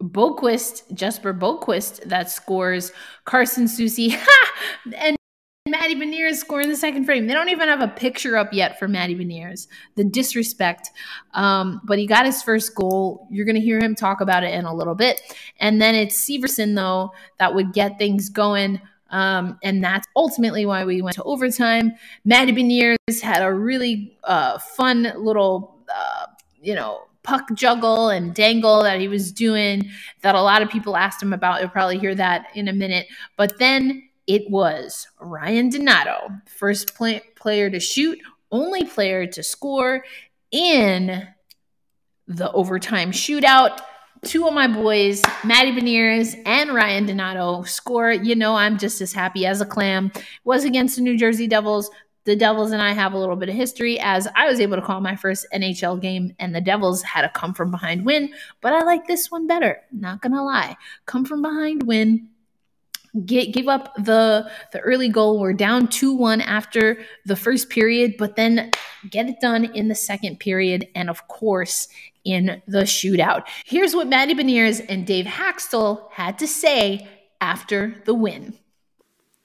Boqvist, 0.03 0.93
Jesper 0.95 1.33
Boqvist, 1.33 2.05
that 2.05 2.31
scores 2.31 2.93
Carson 3.25 3.65
Soucy, 3.65 4.19
and 4.97 5.17
Matty 5.67 5.97
Beniers 5.97 6.37
scoring 6.37 6.69
the 6.69 6.77
second 6.77 7.05
frame. 7.05 7.27
They 7.27 7.35
don't 7.35 7.49
even 7.49 7.69
have 7.69 7.81
a 7.81 7.89
picture 7.89 8.37
up 8.37 8.53
yet 8.53 8.79
for 8.79 8.87
Matty 8.87 9.17
Beniers. 9.17 9.67
The 9.97 10.05
disrespect. 10.05 10.91
Um, 11.35 11.81
but 11.85 11.99
he 11.99 12.07
got 12.07 12.25
his 12.25 12.43
first 12.43 12.75
goal. 12.75 13.27
You're 13.31 13.45
going 13.47 13.57
to 13.57 13.61
hear 13.61 13.79
him 13.79 13.95
talk 13.95 14.21
about 14.21 14.45
it 14.45 14.55
in 14.55 14.65
a 14.65 14.75
little 14.75 14.95
bit. 14.95 15.21
And 15.59 15.83
then 15.83 15.95
it's 15.95 16.17
Severson, 16.19 16.77
though, 16.77 17.13
that 17.39 17.55
would 17.55 17.73
get 17.73 17.99
things 17.99 18.29
going. 18.29 18.81
Um, 19.11 19.59
and 19.63 19.83
that's 19.83 20.07
ultimately 20.15 20.67
why 20.67 20.85
we 20.85 21.03
went 21.03 21.17
to 21.17 21.23
overtime. 21.25 21.93
Matty 22.25 22.53
Beniers 22.53 23.21
had 23.21 23.43
a 23.43 23.53
really 23.53 24.17
uh, 24.25 24.59
fun 24.59 25.13
little, 25.17 25.79
uh, 25.95 26.27
you 26.61 26.75
know, 26.75 27.03
puck 27.27 27.53
juggle 27.55 28.09
and 28.09 28.35
dangle 28.35 28.85
that 28.85 29.01
he 29.01 29.09
was 29.09 29.33
doing 29.33 29.91
that 30.23 30.37
a 30.37 30.41
lot 30.41 30.63
of 30.63 30.71
people 30.71 30.97
asked 30.97 31.23
him 31.23 31.33
about. 31.33 31.61
You'll 31.61 31.71
probably 31.71 31.99
hear 31.99 32.15
that 32.15 32.47
in 32.55 32.69
a 32.69 32.73
minute. 32.73 33.09
But 33.37 33.59
then 33.59 34.09
it 34.27 34.49
was 34.49 35.09
Ryan 35.21 35.69
Donato, 35.69 36.31
first 36.47 36.95
play- 36.95 37.23
player 37.35 37.69
to 37.69 37.81
shoot, 37.81 38.19
only 38.51 38.85
player 38.85 39.27
to 39.27 39.43
score 39.43 40.05
in 40.53 41.27
the 42.29 42.51
overtime 42.53 43.11
shootout. 43.11 43.81
Two 44.25 44.47
of 44.47 44.55
my 44.55 44.67
boys, 44.67 45.23
Matty 45.45 45.73
Beniers 45.73 46.41
and 46.47 46.75
Ryan 46.75 47.07
Donato, 47.07 47.63
score. 47.65 48.11
You 48.13 48.35
know, 48.35 48.55
I'm 48.55 48.79
just 48.79 49.01
as 49.01 49.13
happy 49.13 49.47
as 49.47 49.61
a 49.61 49.67
clam. 49.67 50.11
Was 50.45 50.65
against 50.65 50.97
the 50.97 51.03
New 51.03 51.19
Jersey 51.19 51.47
Devils 51.47 51.91
the 52.27 52.37
Devils 52.37 52.73
and 52.73 52.83
I 52.83 52.93
have 52.93 53.13
a 53.13 53.19
little 53.19 53.37
bit 53.37 53.49
of 53.49 53.55
history 53.55 53.99
as 54.01 54.29
I 54.35 54.49
was 54.49 54.61
able 54.61 54.77
to 54.77 54.83
call 54.83 55.01
my 55.01 55.17
first 55.17 55.47
NHL 55.55 56.01
game 56.03 56.35
and 56.39 56.55
the 56.55 56.61
Devils 56.61 57.03
had 57.03 57.25
a 57.25 57.31
come 57.31 57.55
from 57.55 57.71
behind 57.71 58.05
win, 58.05 58.35
but 58.61 58.75
I 58.75 58.83
like 58.83 59.07
this 59.07 59.31
one 59.31 59.47
better. 59.47 59.81
Not 59.93 60.21
to 60.23 60.43
lie. 60.43 60.77
Come 61.07 61.25
from 61.25 61.41
behind 61.41 61.85
win. 61.85 62.29
Get, 63.25 63.55
give 63.55 63.69
up 63.69 63.95
the 63.95 64.51
the 64.73 64.81
early 64.81 65.09
goal. 65.09 65.41
We're 65.41 65.55
down 65.55 65.87
2-1 65.87 66.43
after 66.43 66.99
the 67.25 67.37
first 67.37 67.71
period, 67.71 68.17
but 68.19 68.37
then 68.37 68.73
get 69.09 69.27
it 69.29 69.41
done 69.41 69.65
in 69.65 69.89
the 69.89 69.95
second 69.95 70.39
period 70.39 70.89
and 70.95 71.09
of 71.09 71.27
course 71.29 71.89
in 72.25 72.61
the 72.67 72.83
shootout. 72.83 73.45
Here's 73.65 73.95
what 73.95 74.09
Matty 74.09 74.35
Beniers 74.35 74.85
and 74.89 75.07
Dave 75.07 75.27
Hakstol 75.27 76.11
had 76.11 76.39
to 76.41 76.47
say 76.47 77.09
after 77.41 77.95
the 78.05 78.15
win. 78.15 78.59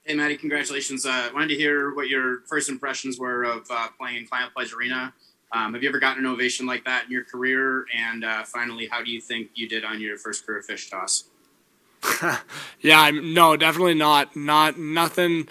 Hey, 0.04 0.14
Matty, 0.14 0.36
congratulations. 0.36 1.06
Uh, 1.06 1.30
wanted 1.32 1.46
to 1.50 1.54
hear 1.54 1.94
what 1.94 2.08
your 2.08 2.40
first 2.48 2.68
impressions 2.68 3.20
were 3.20 3.44
of 3.44 3.64
uh, 3.70 3.86
playing 3.96 4.16
in 4.16 4.26
Climate 4.26 4.52
Pledge 4.52 4.72
Arena. 4.72 5.14
Um, 5.52 5.74
have 5.74 5.82
you 5.84 5.88
ever 5.88 6.00
gotten 6.00 6.26
an 6.26 6.32
ovation 6.32 6.66
like 6.66 6.84
that 6.86 7.04
in 7.04 7.12
your 7.12 7.22
career? 7.22 7.84
And 7.96 8.24
uh, 8.24 8.42
finally, 8.42 8.88
how 8.88 9.04
do 9.04 9.12
you 9.12 9.20
think 9.20 9.50
you 9.54 9.68
did 9.68 9.84
on 9.84 10.00
your 10.00 10.18
first 10.18 10.44
career 10.44 10.60
fish 10.60 10.90
toss? 10.90 11.24
yeah, 12.80 13.00
I'm, 13.00 13.32
no, 13.32 13.56
definitely 13.56 13.94
not. 13.94 14.34
Not 14.34 14.76
nothing, 14.76 15.46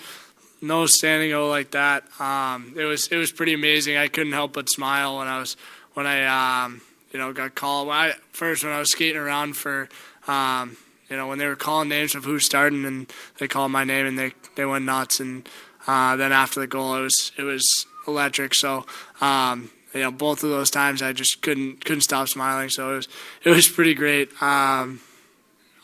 no 0.61 0.85
standing 0.85 1.31
o 1.31 1.47
like 1.47 1.71
that. 1.71 2.03
Um, 2.19 2.73
it 2.77 2.83
was 2.83 3.07
it 3.07 3.15
was 3.15 3.31
pretty 3.31 3.53
amazing. 3.53 3.95
I 3.95 4.09
couldn't 4.09 4.33
help 4.33 4.51
but 4.51 4.67
smile 4.69 5.19
when 5.19 5.29
I 5.29 5.39
was 5.39 5.55
when 5.93 6.05
I 6.05 6.63
um, 6.65 6.81
you 7.13 7.19
know 7.19 7.31
got 7.31 7.55
called. 7.55 7.87
When 7.87 7.95
I, 7.95 8.13
first 8.33 8.65
when 8.65 8.73
I 8.73 8.79
was 8.79 8.91
skating 8.91 9.15
around 9.15 9.55
for 9.55 9.87
um, 10.27 10.75
you 11.11 11.17
know, 11.17 11.27
when 11.27 11.37
they 11.37 11.45
were 11.45 11.57
calling 11.57 11.89
names 11.89 12.15
of 12.15 12.23
who's 12.23 12.45
starting 12.45 12.85
and 12.85 13.11
they 13.37 13.47
called 13.47 13.69
my 13.69 13.83
name 13.83 14.05
and 14.05 14.17
they, 14.17 14.31
they 14.55 14.65
went 14.65 14.85
nuts. 14.85 15.19
And 15.19 15.47
uh, 15.85 16.15
then 16.15 16.31
after 16.31 16.61
the 16.61 16.67
goal, 16.67 16.95
it 16.95 17.01
was 17.01 17.33
it 17.37 17.43
was 17.43 17.85
electric. 18.07 18.55
So 18.55 18.85
um, 19.19 19.69
you 19.93 19.99
know, 19.99 20.11
both 20.11 20.41
of 20.43 20.49
those 20.49 20.71
times 20.71 21.01
I 21.01 21.11
just 21.11 21.41
couldn't 21.41 21.83
couldn't 21.83 22.01
stop 22.01 22.29
smiling. 22.29 22.69
So 22.69 22.93
it 22.93 22.95
was 22.95 23.07
it 23.43 23.49
was 23.49 23.67
pretty 23.67 23.93
great. 23.93 24.29
Um, 24.41 25.01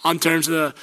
on 0.06 0.18
terms 0.18 0.48
of 0.48 0.54
the 0.54 0.76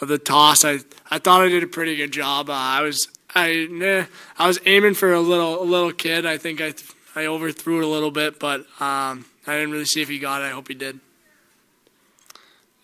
of 0.00 0.08
the 0.08 0.18
toss, 0.18 0.64
I 0.64 0.78
I 1.10 1.18
thought 1.18 1.42
I 1.42 1.48
did 1.50 1.62
a 1.62 1.68
pretty 1.68 1.94
good 1.94 2.12
job. 2.12 2.48
Uh, 2.48 2.54
I 2.54 2.80
was 2.80 3.08
I 3.34 3.68
nah, 3.70 4.06
I 4.38 4.46
was 4.48 4.58
aiming 4.64 4.94
for 4.94 5.12
a 5.12 5.20
little 5.20 5.62
a 5.62 5.64
little 5.64 5.92
kid. 5.92 6.24
I 6.24 6.38
think 6.38 6.62
I 6.62 6.72
I 7.14 7.26
overthrew 7.26 7.80
it 7.80 7.84
a 7.84 7.88
little 7.88 8.10
bit, 8.10 8.40
but 8.40 8.60
um, 8.80 9.26
I 9.46 9.52
didn't 9.52 9.72
really 9.72 9.84
see 9.84 10.00
if 10.00 10.08
he 10.08 10.18
got 10.18 10.40
it. 10.40 10.46
I 10.46 10.50
hope 10.50 10.68
he 10.68 10.74
did. 10.74 10.98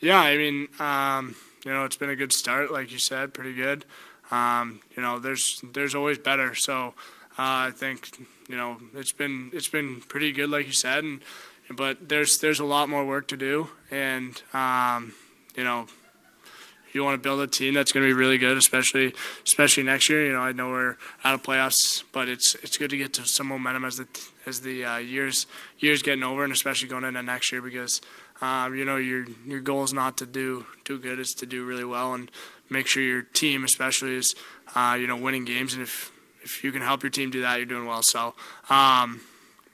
Yeah, 0.00 0.21
I 0.21 0.37
mean, 0.37 0.69
um, 0.78 1.35
you 1.64 1.73
know, 1.73 1.85
it's 1.85 1.97
been 1.97 2.11
a 2.11 2.17
good 2.17 2.33
start, 2.33 2.71
like 2.71 2.93
you 2.93 2.99
said, 2.99 3.35
pretty 3.35 3.55
good. 3.55 3.85
Um, 4.31 4.81
you 4.97 5.02
know, 5.02 5.19
there's 5.19 5.61
there's 5.73 5.95
always 5.95 6.19
better. 6.19 6.55
So 6.55 6.95
uh, 7.38 7.67
I 7.67 7.71
think 7.75 8.09
you 8.49 8.57
know 8.57 8.78
it's 8.95 9.12
been 9.12 9.50
it's 9.52 9.69
been 9.69 10.00
pretty 10.02 10.33
good, 10.33 10.50
like 10.50 10.67
you 10.67 10.73
said, 10.73 11.02
and 11.02 11.21
but 11.71 12.09
there's 12.09 12.38
there's 12.38 12.61
a 12.61 12.64
lot 12.64 12.88
more 12.88 13.05
work 13.05 13.26
to 13.28 13.37
do, 13.37 13.69
and 13.90 14.40
um, 14.52 15.14
you 15.57 15.64
know, 15.64 15.87
you 16.93 17.02
want 17.02 17.14
to 17.14 17.23
build 17.26 17.40
a 17.40 17.47
team 17.47 17.75
that's 17.75 17.90
going 17.90 18.07
to 18.07 18.09
be 18.09 18.19
really 18.19 18.38
good, 18.38 18.57
especially 18.57 19.14
especially 19.45 19.83
next 19.83 20.09
year. 20.09 20.26
You 20.26 20.33
know, 20.33 20.40
I 20.40 20.52
know 20.52 20.69
we're 20.69 20.97
out 21.25 21.35
of 21.35 21.43
playoffs, 21.43 22.05
but 22.12 22.28
it's 22.28 22.55
it's 22.57 22.76
good 22.76 22.90
to 22.90 22.97
get 22.97 23.12
to 23.14 23.26
some 23.26 23.49
momentum 23.49 23.85
as 23.85 23.97
the 23.97 24.07
as 24.47 24.61
the 24.61 24.85
uh, 24.85 24.99
years 24.99 25.47
years 25.78 26.02
getting 26.02 26.23
over, 26.23 26.45
and 26.45 26.52
especially 26.52 26.88
going 26.88 27.05
into 27.05 27.23
next 27.23 27.50
year 27.50 27.62
because 27.62 28.00
um, 28.40 28.75
you 28.75 28.85
know, 28.85 28.97
your 28.97 29.26
your 29.47 29.61
goal 29.61 29.85
is 29.85 29.92
not 29.92 30.16
to 30.18 30.26
do 30.26 30.66
too 30.85 30.99
good; 30.99 31.18
it's 31.18 31.35
to 31.35 31.47
do 31.47 31.64
really 31.64 31.85
well 31.85 32.14
and 32.14 32.30
make 32.71 32.87
sure 32.87 33.02
your 33.02 33.23
team, 33.23 33.64
especially, 33.64 34.14
is 34.14 34.35
uh, 34.75 34.97
you 34.99 35.07
know 35.07 35.16
winning 35.16 35.45
games. 35.45 35.75
And 35.75 35.83
if 35.83 36.12
if 36.42 36.62
you 36.62 36.71
can 36.71 36.83
help 36.83 37.02
your 37.02 37.11
team 37.11 37.30
do 37.30 37.42
that, 37.42 37.57
you're 37.57 37.66
doing 37.66 37.87
well. 37.87 38.02
So, 38.02 38.35
um, 38.71 39.21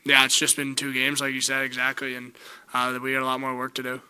yeah, 0.05 0.25
it's 0.25 0.39
just 0.39 0.57
been 0.57 0.75
two 0.75 0.93
games, 0.93 1.21
like 1.21 1.35
you 1.35 1.41
said, 1.41 1.63
exactly, 1.63 2.15
and 2.15 2.33
uh, 2.73 2.99
we 3.03 3.13
got 3.13 3.23
a 3.23 3.27
lot 3.27 3.41
more 3.41 3.57
work 3.57 3.75
to 3.75 3.83
do. 3.83 4.01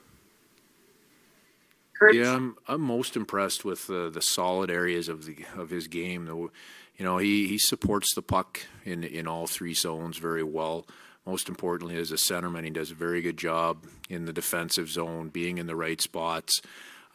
Yeah, 2.13 2.35
I'm, 2.35 2.57
I'm 2.69 2.81
most 2.81 3.17
impressed 3.17 3.65
with 3.65 3.87
the 3.87 4.11
the 4.11 4.23
solid 4.23 4.71
areas 4.71 5.09
of 5.09 5.25
the 5.25 5.39
of 5.57 5.71
his 5.71 5.89
game. 5.89 6.27
The, 6.27 6.37
you 6.37 7.05
know, 7.05 7.19
he, 7.19 7.49
he 7.49 7.59
supports 7.59 8.15
the 8.15 8.23
puck 8.23 8.61
in 8.85 9.03
in 9.03 9.27
all 9.27 9.47
three 9.47 9.75
zones 9.75 10.19
very 10.19 10.43
well 10.45 10.87
most 11.27 11.49
importantly 11.49 11.97
as 11.97 12.11
a 12.11 12.17
centerman, 12.17 12.65
he 12.65 12.71
does 12.71 12.91
a 12.91 12.95
very 12.95 13.23
good 13.23 13.37
job 13.37 13.85
in 14.09 14.27
the 14.27 14.33
defensive 14.33 14.91
zone, 14.91 15.29
being 15.29 15.59
in 15.59 15.67
the 15.67 15.77
right 15.77 16.01
spots. 16.01 16.61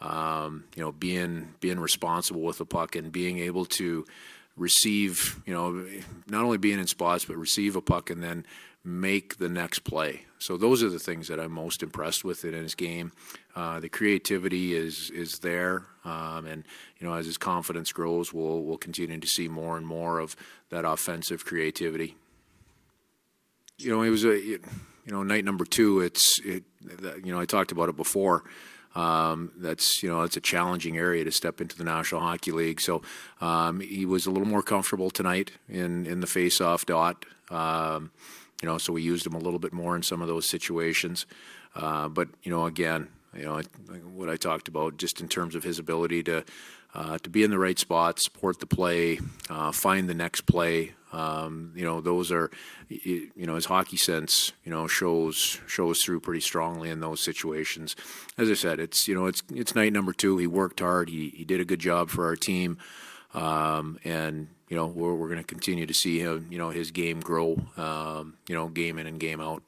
Um, 0.01 0.63
you 0.77 0.83
know, 0.83 0.93
being 0.93 1.55
being 1.59 1.79
responsible 1.79 2.41
with 2.41 2.57
the 2.57 2.65
puck 2.65 2.95
and 2.95 3.11
being 3.11 3.39
able 3.39 3.65
to 3.65 4.05
receive, 4.55 5.41
you 5.45 5.53
know, 5.53 5.85
not 6.27 6.43
only 6.43 6.57
being 6.57 6.79
in 6.79 6.87
spots, 6.87 7.25
but 7.25 7.35
receive 7.35 7.75
a 7.75 7.81
puck 7.81 8.09
and 8.09 8.23
then 8.23 8.45
make 8.83 9.37
the 9.37 9.49
next 9.49 9.79
play. 9.79 10.25
So 10.39 10.57
those 10.57 10.81
are 10.83 10.89
the 10.89 10.99
things 10.99 11.27
that 11.27 11.39
I'm 11.39 11.51
most 11.51 11.83
impressed 11.83 12.23
with 12.23 12.45
in 12.45 12.53
his 12.53 12.75
game. 12.75 13.11
Uh, 13.55 13.79
the 13.79 13.89
creativity 13.89 14.73
is 14.73 15.09
is 15.09 15.39
there, 15.39 15.83
um, 16.05 16.45
and 16.45 16.63
you 16.97 17.07
know 17.07 17.13
as 17.13 17.25
his 17.25 17.37
confidence 17.37 17.91
grows, 17.91 18.33
we'll 18.33 18.63
we'll 18.63 18.77
continue 18.77 19.19
to 19.19 19.27
see 19.27 19.47
more 19.47 19.75
and 19.75 19.85
more 19.85 20.19
of 20.19 20.35
that 20.69 20.85
offensive 20.85 21.45
creativity. 21.45 22.15
You 23.79 23.91
know, 23.91 24.01
it 24.01 24.09
was 24.09 24.25
a 24.25 24.37
you 24.39 24.59
know 25.07 25.23
night 25.23 25.45
number 25.45 25.65
two. 25.65 26.01
It's 26.01 26.39
it, 26.39 26.63
you 27.23 27.33
know 27.33 27.39
I 27.39 27.45
talked 27.45 27.71
about 27.71 27.89
it 27.89 27.97
before. 27.97 28.43
Um, 28.95 29.51
that's 29.57 30.03
you 30.03 30.09
know 30.09 30.21
it's 30.21 30.37
a 30.37 30.41
challenging 30.41 30.97
area 30.97 31.23
to 31.23 31.31
step 31.31 31.61
into 31.61 31.77
the 31.77 31.83
National 31.83 32.21
Hockey 32.21 32.51
League. 32.51 32.81
So 32.81 33.01
um, 33.39 33.79
he 33.79 34.05
was 34.05 34.25
a 34.25 34.31
little 34.31 34.47
more 34.47 34.61
comfortable 34.61 35.09
tonight 35.09 35.51
in 35.67 36.05
in 36.05 36.19
the 36.21 36.27
face-off 36.27 36.85
dot. 36.85 37.25
Um, 37.49 38.11
you 38.61 38.67
know, 38.67 38.77
so 38.77 38.93
we 38.93 39.01
used 39.01 39.25
him 39.25 39.33
a 39.33 39.39
little 39.39 39.59
bit 39.59 39.73
more 39.73 39.95
in 39.95 40.03
some 40.03 40.21
of 40.21 40.27
those 40.27 40.45
situations. 40.45 41.25
Uh, 41.75 42.09
but 42.09 42.27
you 42.43 42.51
know, 42.51 42.65
again, 42.65 43.07
you 43.35 43.45
know 43.45 43.61
what 44.13 44.29
I 44.29 44.35
talked 44.35 44.67
about, 44.67 44.97
just 44.97 45.21
in 45.21 45.27
terms 45.27 45.55
of 45.55 45.63
his 45.63 45.79
ability 45.79 46.23
to 46.23 46.43
uh, 46.93 47.17
to 47.19 47.29
be 47.29 47.43
in 47.43 47.51
the 47.51 47.59
right 47.59 47.77
spot, 47.77 48.19
support 48.19 48.59
the 48.59 48.65
play, 48.65 49.19
uh, 49.49 49.71
find 49.71 50.09
the 50.09 50.13
next 50.13 50.41
play. 50.41 50.93
Um, 51.11 51.73
you 51.75 51.83
know, 51.83 52.01
those 52.01 52.31
are 52.31 52.51
you 52.87 53.31
know 53.35 53.55
his 53.55 53.65
hockey 53.65 53.97
sense. 53.97 54.51
You 54.63 54.71
know, 54.71 54.87
shows 54.87 55.59
shows 55.67 56.01
through 56.03 56.19
pretty 56.19 56.41
strongly 56.41 56.89
in 56.89 56.99
those 56.99 57.19
situations. 57.19 57.95
As 58.37 58.49
I 58.49 58.53
said, 58.53 58.79
it's 58.79 59.07
you 59.07 59.15
know 59.15 59.25
it's 59.25 59.41
it's 59.53 59.75
night 59.75 59.93
number 59.93 60.13
two. 60.13 60.37
He 60.37 60.47
worked 60.47 60.79
hard. 60.79 61.09
He 61.09 61.29
he 61.29 61.45
did 61.45 61.59
a 61.59 61.65
good 61.65 61.79
job 61.79 62.09
for 62.09 62.25
our 62.25 62.35
team, 62.35 62.77
um, 63.33 63.99
and 64.03 64.49
you 64.67 64.75
know 64.75 64.85
we're 64.85 65.15
we're 65.15 65.29
going 65.29 65.39
to 65.39 65.43
continue 65.43 65.85
to 65.85 65.93
see 65.93 66.19
him. 66.19 66.47
You 66.51 66.59
know 66.59 66.69
his 66.69 66.91
game 66.91 67.21
grow. 67.21 67.59
Um, 67.75 68.37
you 68.47 68.55
know, 68.55 68.67
game 68.67 68.99
in 68.99 69.07
and 69.07 69.19
game 69.19 69.41
out. 69.41 69.63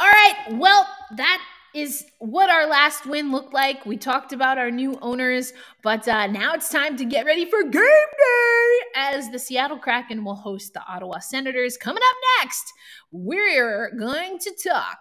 All 0.00 0.08
right. 0.08 0.36
Well, 0.52 0.86
that 1.16 1.42
is 1.74 2.06
what 2.18 2.48
our 2.48 2.66
last 2.66 3.06
win 3.06 3.32
looked 3.32 3.52
like. 3.52 3.84
We 3.84 3.96
talked 3.96 4.32
about 4.32 4.56
our 4.56 4.70
new 4.70 4.96
owners, 5.02 5.52
but 5.82 6.06
uh, 6.06 6.28
now 6.28 6.54
it's 6.54 6.68
time 6.68 6.96
to 6.96 7.04
get 7.04 7.26
ready 7.26 7.44
for 7.44 7.62
game 7.64 7.72
day 7.72 8.57
as 8.94 9.30
the 9.30 9.38
Seattle 9.38 9.78
Kraken 9.78 10.24
will 10.24 10.34
host 10.34 10.74
the 10.74 10.82
Ottawa 10.86 11.18
Senators. 11.18 11.76
Coming 11.76 12.02
up 12.02 12.16
next, 12.40 12.72
we're 13.10 13.92
going 13.98 14.38
to 14.38 14.52
talk 14.68 14.98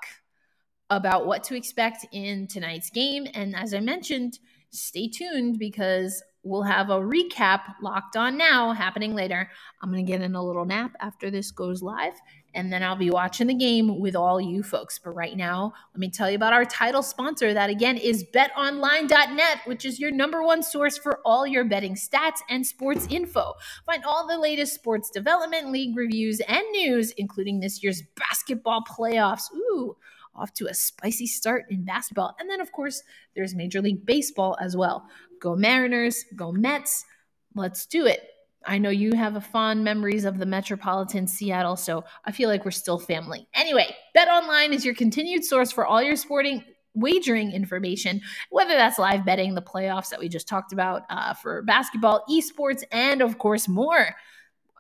about 0.90 1.26
what 1.28 1.44
to 1.46 1.56
expect 1.56 2.06
in 2.12 2.48
tonight's 2.48 2.90
game. 2.90 3.28
And 3.34 3.56
as 3.56 3.74
I 3.74 3.80
mentioned, 3.80 4.40
stay 4.72 5.10
tuned 5.10 5.60
because 5.60 6.24
we'll 6.44 6.64
have 6.64 6.90
a 6.90 7.00
recap 7.00 7.62
locked 7.82 8.16
on 8.16 8.38
now 8.38 8.72
happening 8.72 9.14
later. 9.14 9.50
I'm 9.82 9.92
going 9.92 10.06
to 10.06 10.12
get 10.12 10.22
in 10.22 10.36
a 10.36 10.44
little 10.44 10.66
nap 10.66 10.96
after 11.00 11.30
this 11.30 11.52
goes 11.52 11.82
live 11.82 12.14
and 12.58 12.74
then 12.74 12.82
I'll 12.82 12.96
be 12.96 13.12
watching 13.12 13.46
the 13.46 13.54
game 13.54 14.00
with 14.00 14.16
all 14.16 14.42
you 14.42 14.64
folks. 14.64 14.98
But 14.98 15.12
right 15.12 15.38
now, 15.38 15.74
let 15.94 16.00
me 16.00 16.10
tell 16.10 16.28
you 16.28 16.36
about 16.36 16.54
our 16.54 16.66
title 16.66 17.04
sponsor. 17.04 17.54
That 17.54 17.70
again 17.70 17.98
is 17.98 18.26
betonline.net, 18.34 19.60
which 19.66 19.86
is 19.86 20.00
your 20.00 20.10
number 20.10 20.42
one 20.42 20.64
source 20.64 20.98
for 20.98 21.20
all 21.24 21.46
your 21.46 21.64
betting 21.66 21.94
stats 21.94 22.40
and 22.50 22.66
sports 22.66 23.06
info. 23.12 23.54
Find 23.86 24.04
all 24.04 24.28
the 24.28 24.40
latest 24.40 24.74
sports 24.74 25.12
development, 25.12 25.72
league 25.72 25.96
reviews, 25.96 26.40
and 26.48 26.64
news, 26.72 27.12
including 27.12 27.60
this 27.60 27.84
year's 27.84 28.02
basketball 28.16 28.84
playoffs. 28.84 29.54
Ooh, 29.54 29.96
off 30.36 30.52
to 30.54 30.66
a 30.66 30.74
spicy 30.74 31.28
start 31.28 31.66
in 31.70 31.86
basketball. 31.86 32.36
And 32.40 32.50
then, 32.50 32.60
of 32.60 32.72
course, 32.72 33.04
there's 33.36 33.54
Major 33.54 33.82
League 33.82 34.04
Baseball 34.04 34.58
as 34.60 34.76
well. 34.76 35.06
Go 35.40 35.56
Mariners, 35.56 36.26
go 36.36 36.52
Mets. 36.52 37.06
Let's 37.54 37.86
do 37.86 38.08
it. 38.08 38.28
I 38.66 38.78
know 38.78 38.90
you 38.90 39.14
have 39.14 39.36
a 39.36 39.42
fond 39.42 39.84
memories 39.84 40.26
of 40.26 40.40
the 40.40 40.46
metropolitan 40.46 41.28
Seattle, 41.28 41.76
so 41.76 42.04
I 42.26 42.32
feel 42.32 42.50
like 42.50 42.66
we're 42.66 42.72
still 42.72 43.00
family. 43.00 43.48
Anyway, 43.54 43.96
Bet 44.14 44.28
Online 44.28 44.74
is 44.74 44.84
your 44.84 44.96
continued 44.96 45.46
source 45.46 45.72
for 45.72 45.86
all 45.86 46.02
your 46.02 46.16
sporting 46.16 46.64
wagering 46.98 47.52
information, 47.52 48.20
whether 48.50 48.74
that's 48.74 48.98
live 48.98 49.24
betting, 49.26 49.54
the 49.54 49.62
playoffs 49.62 50.10
that 50.10 50.20
we 50.20 50.28
just 50.28 50.48
talked 50.48 50.74
about 50.74 51.04
uh, 51.10 51.34
for 51.34 51.62
basketball, 51.62 52.24
esports, 52.30 52.84
and 52.92 53.22
of 53.22 53.38
course 53.38 53.68
more. 53.68 54.16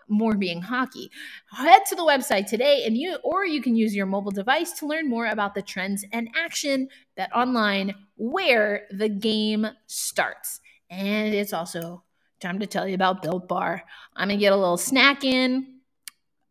More 0.10 0.36
being 0.36 0.62
hockey. 0.62 1.12
Head 1.51 1.81
to 1.89 1.96
the 1.96 2.01
website 2.01 2.48
today, 2.48 2.86
and 2.86 2.98
you 2.98 3.17
or 3.25 3.46
you 3.46 3.62
can 3.62 3.75
use 3.75 3.93
your 3.93 4.05
mobile 4.05 4.31
device 4.31 4.72
to 4.79 4.88
learn 4.88 5.10
more 5.10 5.27
about 5.27 5.53
the 5.53 5.62
trends 5.62 6.05
and 6.13 6.29
action 6.34 6.88
Bet 7.17 7.29
Online 7.36 7.93
where 8.15 8.88
the 8.89 9.10
game 9.10 9.67
starts. 9.86 10.62
And 10.89 11.34
it's 11.34 11.51
also 11.51 12.03
time 12.39 12.60
to 12.60 12.67
tell 12.67 12.88
you 12.88 12.96
about 12.96 13.24
Built 13.24 13.48
Bar. 13.48 13.84
I'm 14.15 14.27
going 14.27 14.39
to 14.39 14.41
get 14.41 14.53
a 14.53 14.58
little 14.58 14.77
snack 14.77 15.24
in. 15.24 15.77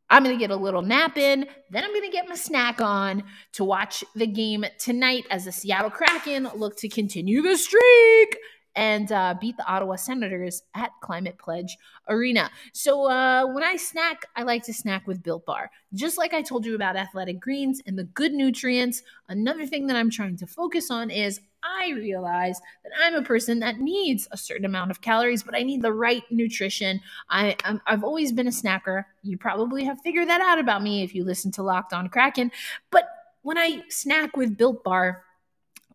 I'm 0.08 0.22
going 0.22 0.36
to 0.36 0.40
get 0.40 0.50
a 0.50 0.56
little 0.56 0.82
nap 0.82 1.16
in. 1.16 1.46
Then 1.70 1.84
I'm 1.84 1.90
going 1.90 2.04
to 2.04 2.10
get 2.10 2.28
my 2.28 2.36
snack 2.36 2.80
on 2.80 3.24
to 3.54 3.64
watch 3.64 4.04
the 4.14 4.26
game 4.26 4.64
tonight 4.78 5.26
as 5.30 5.46
the 5.46 5.52
Seattle 5.52 5.90
Kraken 5.90 6.48
look 6.54 6.76
to 6.78 6.88
continue 6.88 7.42
the 7.42 7.56
streak 7.56 8.36
and 8.76 9.10
uh, 9.10 9.34
beat 9.40 9.56
the 9.56 9.66
Ottawa 9.66 9.96
Senators 9.96 10.62
at 10.74 10.92
Climate 11.00 11.38
Pledge 11.38 11.76
Arena. 12.08 12.50
So 12.72 13.10
uh, 13.10 13.46
when 13.46 13.64
I 13.64 13.76
snack, 13.76 14.26
I 14.36 14.42
like 14.42 14.62
to 14.64 14.74
snack 14.74 15.06
with 15.06 15.22
Built 15.22 15.46
Bar. 15.46 15.70
Just 15.94 16.18
like 16.18 16.34
I 16.34 16.42
told 16.42 16.66
you 16.66 16.74
about 16.74 16.94
athletic 16.94 17.40
greens 17.40 17.80
and 17.86 17.98
the 17.98 18.04
good 18.04 18.32
nutrients, 18.32 19.02
another 19.28 19.66
thing 19.66 19.86
that 19.86 19.96
I'm 19.96 20.10
trying 20.10 20.36
to 20.36 20.46
focus 20.46 20.90
on 20.90 21.10
is 21.10 21.40
I 21.64 21.90
realize 21.92 22.60
that 22.84 22.92
I'm 23.02 23.14
a 23.14 23.22
person 23.22 23.58
that 23.60 23.80
needs 23.80 24.28
a 24.30 24.36
certain 24.36 24.66
amount 24.66 24.90
of 24.90 25.00
calories, 25.00 25.42
but 25.42 25.56
I 25.56 25.62
need 25.62 25.82
the 25.82 25.92
right 25.92 26.22
nutrition. 26.30 27.00
I, 27.30 27.56
i 27.64 27.90
have 27.90 28.04
always 28.04 28.30
been 28.30 28.46
a 28.46 28.50
snacker. 28.50 29.04
You 29.22 29.38
probably 29.38 29.84
have 29.84 30.00
figured 30.02 30.28
that 30.28 30.42
out 30.42 30.58
about 30.58 30.82
me 30.82 31.02
if 31.02 31.14
you 31.14 31.24
listen 31.24 31.50
to 31.52 31.62
Locked 31.62 31.92
On 31.92 32.08
Kraken. 32.08 32.52
But 32.90 33.08
when 33.42 33.56
I 33.58 33.82
snack 33.88 34.36
with 34.36 34.56
Built 34.56 34.84
Bar, 34.84 35.24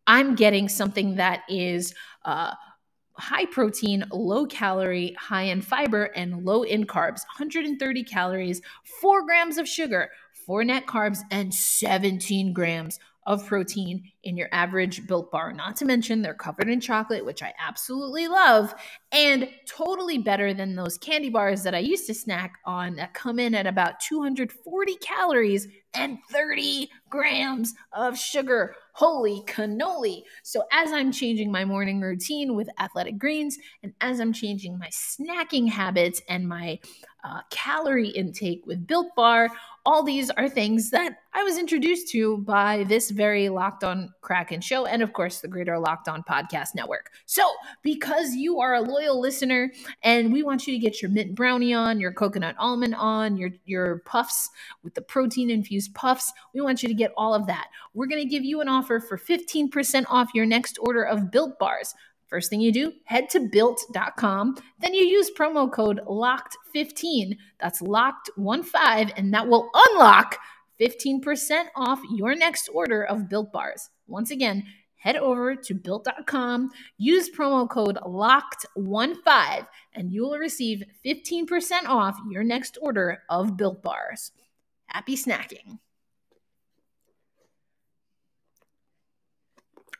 I'm 0.08 0.36
getting 0.36 0.67
something 0.67 1.15
that 1.15 1.44
is 1.48 1.94
uh, 2.26 2.54
high 3.22 3.46
protein, 3.46 4.04
low 4.12 4.46
calorie, 4.46 5.16
high 5.18 5.44
in 5.44 5.62
fiber, 5.62 6.06
and 6.16 6.44
low 6.44 6.64
in 6.64 6.86
carbs 6.86 7.22
130 7.38 8.04
calories, 8.04 8.62
4 9.00 9.24
grams 9.24 9.58
of 9.58 9.68
sugar, 9.68 10.10
4 10.46 10.64
net 10.66 10.88
carbs, 10.88 11.20
and 11.30 11.54
17 11.54 12.52
grams 12.52 13.00
of 13.28 13.46
protein 13.46 14.04
in 14.24 14.36
your 14.36 14.50
average 14.52 15.06
built 15.06 15.32
bar. 15.32 15.54
Not 15.54 15.76
to 15.78 15.86
mention, 15.86 16.22
they're 16.22 16.34
covered 16.34 16.70
in 16.70 16.82
chocolate, 16.82 17.24
which 17.24 17.44
I 17.44 17.54
absolutely 17.60 18.28
love, 18.28 18.74
and 19.12 19.48
totally 19.68 20.18
better 20.18 20.54
than 20.54 20.76
those 20.76 20.98
candy 20.98 21.30
bars 21.30 21.62
that 21.64 21.76
I 21.76 21.80
used 21.80 22.08
to 22.08 22.16
snack 22.16 22.54
on 22.66 22.96
that 22.96 23.14
come 23.14 23.38
in 23.38 23.54
at 23.54 23.68
about 23.68 24.00
240 24.00 24.96
calories 24.96 25.68
and 25.94 26.18
30 26.32 26.90
grams 27.10 27.76
of 27.94 28.18
sugar. 28.18 28.76
Holy 28.93 29.41
cannoli. 29.47 30.23
So, 30.43 30.63
as 30.71 30.91
I'm 30.91 31.12
changing 31.12 31.51
my 31.51 31.65
morning 31.65 32.01
routine 32.01 32.56
with 32.56 32.69
athletic 32.80 33.17
greens, 33.17 33.58
and 33.84 33.93
as 34.01 34.19
I'm 34.19 34.34
changing 34.34 34.77
my 34.77 34.89
snacking 34.89 35.69
habits 35.69 36.21
and 36.27 36.47
my 36.47 36.80
uh, 37.24 37.42
calorie 37.50 38.10
intake 38.10 38.66
with 38.66 38.88
Built 38.88 39.14
Bar, 39.16 39.50
all 39.86 40.04
these 40.04 40.30
are 40.32 40.48
things 40.48 40.90
that 40.92 41.18
I 41.34 41.44
was 41.44 41.58
introduced 41.58 42.10
to 42.10 42.38
by 42.40 42.84
this 42.84 43.10
very 43.10 43.50
Locked 43.50 43.84
On 43.84 44.14
Kraken 44.22 44.62
show, 44.62 44.86
and 44.86 45.02
of 45.02 45.14
course, 45.14 45.40
the 45.40 45.48
greater 45.48 45.80
Locked 45.80 46.08
On 46.08 46.24
Podcast 46.24 46.76
Network. 46.76 47.12
So, 47.26 47.44
because 47.82 48.34
you 48.36 48.60
are 48.60 48.76
a 48.76 48.82
loyal 48.82 49.20
listener, 49.20 49.72
and 50.04 50.32
we 50.32 50.44
want 50.44 50.68
you 50.68 50.74
to 50.74 50.80
get 50.80 51.02
your 51.02 51.10
mint 51.10 51.34
brownie 51.34 51.74
on, 51.74 52.00
your 52.00 52.12
coconut 52.12 52.56
almond 52.60 52.96
on, 52.96 53.38
your 53.38 53.50
your 53.66 54.00
puffs 54.00 54.50
with 54.84 54.94
the 54.94 55.02
protein 55.02 55.50
infused 55.50 55.94
puffs, 55.96 56.32
we 56.54 56.62
want 56.62 56.84
you 56.84 56.90
to 56.90 56.96
get 56.96 57.14
all 57.18 57.34
of 57.34 57.48
that. 57.48 57.68
We're 57.94 58.08
going 58.08 58.22
to 58.22 58.30
give 58.30 58.44
you 58.44 58.62
an 58.62 58.68
offer 58.68 59.00
for 59.00 59.18
15% 59.18 60.06
off 60.10 60.30
your 60.34 60.46
next 60.46 60.78
order 60.82 61.04
of 61.04 61.32
Built 61.32 61.58
Bars. 61.58 61.96
First 62.32 62.50
thing 62.50 62.62
you 62.62 62.72
do, 62.72 62.94
head 63.04 63.30
to 63.32 63.41
built.com. 63.41 64.56
Then 64.80 64.94
you 64.94 65.02
use 65.04 65.30
promo 65.38 65.70
code 65.70 66.00
LOCKED15. 66.08 67.38
That's 67.60 67.82
locked15, 67.82 69.12
and 69.17 69.34
that 69.34 69.50
will 69.50 69.70
unlock 69.76 70.38
15% 70.80 71.65
off 71.76 72.00
your 72.15 72.34
next 72.34 72.70
order 72.74 73.04
of 73.04 73.28
built 73.28 73.52
bars. 73.52 73.89
Once 74.08 74.32
again, 74.32 74.63
head 74.96 75.17
over 75.17 75.58
to 75.58 75.74
built.com, 75.74 76.70
use 76.98 77.30
promo 77.30 77.70
code 77.70 77.98
LOCKED15, 77.98 79.67
and 79.96 80.10
you 80.10 80.22
will 80.22 80.38
receive 80.38 80.86
15% 81.06 81.50
off 81.88 82.17
your 82.30 82.46
next 82.46 82.78
order 82.82 83.24
of 83.30 83.58
built 83.58 83.84
bars. 83.84 84.32
Happy 84.86 85.17
snacking. 85.17 85.80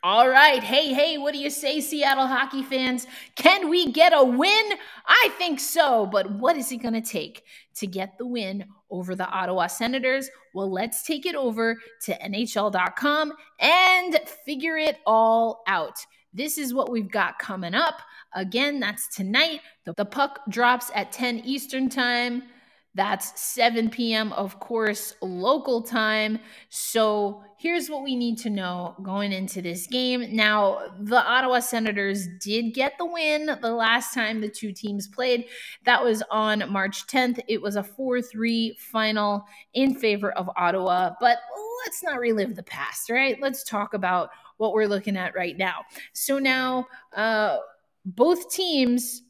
All 0.04 0.28
right. 0.28 0.64
Hey, 0.64 0.92
hey, 0.92 1.16
what 1.16 1.32
do 1.32 1.38
you 1.38 1.48
say, 1.48 1.80
Seattle 1.80 2.26
hockey 2.26 2.64
fans? 2.64 3.06
Can 3.36 3.68
we 3.68 3.92
get 3.92 4.12
a 4.12 4.24
win? 4.24 4.72
I 5.06 5.30
think 5.38 5.60
so, 5.60 6.06
but 6.06 6.28
what 6.28 6.56
is 6.56 6.72
it 6.72 6.78
going 6.78 6.94
to 6.94 7.00
take 7.00 7.44
to 7.76 7.86
get 7.86 8.18
the 8.18 8.26
win 8.26 8.64
over 8.90 9.14
the 9.14 9.28
Ottawa 9.28 9.68
Senators? 9.68 10.28
Well, 10.54 10.68
let's 10.68 11.04
take 11.04 11.24
it 11.24 11.36
over 11.36 11.78
to 12.02 12.18
NHL.com 12.18 13.32
and 13.60 14.18
figure 14.44 14.76
it 14.76 14.98
all 15.06 15.62
out. 15.68 16.04
this 16.34 16.58
is 16.58 16.74
what 16.74 16.90
we've 16.90 17.10
got 17.10 17.38
coming 17.38 17.74
up. 17.74 18.00
Again, 18.34 18.80
that's 18.80 19.06
tonight. 19.14 19.60
The, 19.84 20.04
puck 20.04 20.40
drops 20.48 20.90
at 20.96 21.12
10 21.12 21.42
Eastern 21.44 21.88
Time. 21.88 22.42
That's 22.94 23.40
7 23.40 23.88
p.m., 23.88 24.34
of 24.34 24.60
course, 24.60 25.14
local 25.22 25.82
time. 25.82 26.38
So 26.68 27.42
here's 27.56 27.88
what 27.88 28.02
we 28.02 28.14
need 28.14 28.36
to 28.40 28.50
know 28.50 28.94
going 29.02 29.32
into 29.32 29.62
this 29.62 29.86
game. 29.86 30.36
Now, 30.36 30.92
the 31.00 31.24
Ottawa 31.24 31.60
Senators 31.60 32.28
did 32.38 32.74
get 32.74 32.98
the 32.98 33.06
win 33.06 33.46
the 33.62 33.72
last 33.72 34.12
time 34.12 34.42
the 34.42 34.48
two 34.50 34.72
teams 34.72 35.08
played. 35.08 35.46
That 35.86 36.04
was 36.04 36.22
on 36.30 36.70
March 36.70 37.06
10th. 37.06 37.40
It 37.48 37.62
was 37.62 37.76
a 37.76 37.82
4 37.82 38.20
3 38.20 38.76
final 38.78 39.46
in 39.72 39.94
favor 39.94 40.30
of 40.32 40.50
Ottawa. 40.54 41.12
But 41.18 41.38
let's 41.86 42.02
not 42.02 42.20
relive 42.20 42.56
the 42.56 42.62
past, 42.62 43.08
right? 43.08 43.40
Let's 43.40 43.64
talk 43.64 43.94
about 43.94 44.28
what 44.58 44.74
we're 44.74 44.86
looking 44.86 45.16
at 45.16 45.34
right 45.34 45.56
now. 45.56 45.80
So 46.12 46.38
now, 46.38 46.88
uh, 47.16 47.56
both 48.04 48.52
teams 48.52 49.22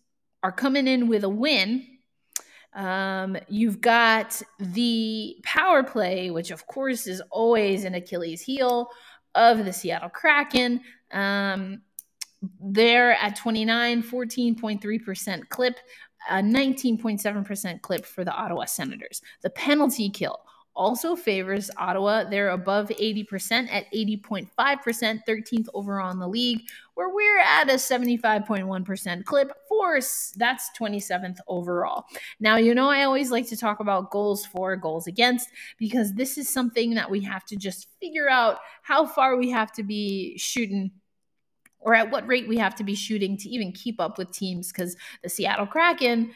are 0.42 0.50
coming 0.50 0.88
in 0.88 1.06
with 1.06 1.22
a 1.22 1.28
win 1.28 1.86
um, 2.74 3.36
you've 3.48 3.80
got 3.80 4.40
the 4.58 5.36
power 5.42 5.82
play, 5.82 6.30
which 6.30 6.50
of 6.50 6.66
course 6.66 7.06
is 7.06 7.22
always 7.30 7.84
an 7.84 7.94
Achilles 7.94 8.40
heel 8.40 8.88
of 9.34 9.64
the 9.64 9.72
Seattle 9.72 10.08
Kraken. 10.08 10.80
Um, 11.10 11.82
they're 12.60 13.12
at 13.12 13.36
29, 13.36 14.02
14.3% 14.02 15.48
clip, 15.48 15.76
a 16.30 16.34
19.7% 16.34 17.82
clip 17.82 18.06
for 18.06 18.24
the 18.24 18.32
Ottawa 18.32 18.64
Senators. 18.64 19.20
The 19.42 19.50
penalty 19.50 20.10
kill, 20.10 20.38
also 20.74 21.14
favors 21.14 21.70
Ottawa. 21.76 22.24
They're 22.24 22.50
above 22.50 22.88
80% 22.88 23.68
at 23.70 23.92
80.5%, 23.92 25.20
13th 25.28 25.68
overall 25.74 26.10
in 26.10 26.18
the 26.18 26.28
league, 26.28 26.62
where 26.94 27.10
we're 27.10 27.40
at 27.40 27.70
a 27.70 27.74
75.1% 27.74 29.24
clip. 29.24 29.52
Force, 29.68 30.32
that's 30.36 30.70
27th 30.78 31.38
overall. 31.48 32.04
Now, 32.40 32.56
you 32.56 32.74
know, 32.74 32.88
I 32.88 33.04
always 33.04 33.30
like 33.30 33.48
to 33.48 33.56
talk 33.56 33.80
about 33.80 34.10
goals 34.10 34.46
for, 34.46 34.76
goals 34.76 35.06
against, 35.06 35.48
because 35.78 36.14
this 36.14 36.38
is 36.38 36.48
something 36.48 36.94
that 36.94 37.10
we 37.10 37.20
have 37.20 37.44
to 37.46 37.56
just 37.56 37.88
figure 38.00 38.28
out 38.28 38.58
how 38.82 39.06
far 39.06 39.36
we 39.36 39.50
have 39.50 39.72
to 39.72 39.82
be 39.82 40.36
shooting 40.38 40.90
or 41.82 41.94
at 41.94 42.10
what 42.10 42.26
rate 42.26 42.48
we 42.48 42.56
have 42.56 42.74
to 42.76 42.84
be 42.84 42.94
shooting 42.94 43.36
to 43.36 43.48
even 43.48 43.72
keep 43.72 44.00
up 44.00 44.16
with 44.16 44.30
teams 44.32 44.72
because 44.72 44.96
the 45.22 45.28
Seattle 45.28 45.66
Kraken 45.66 46.30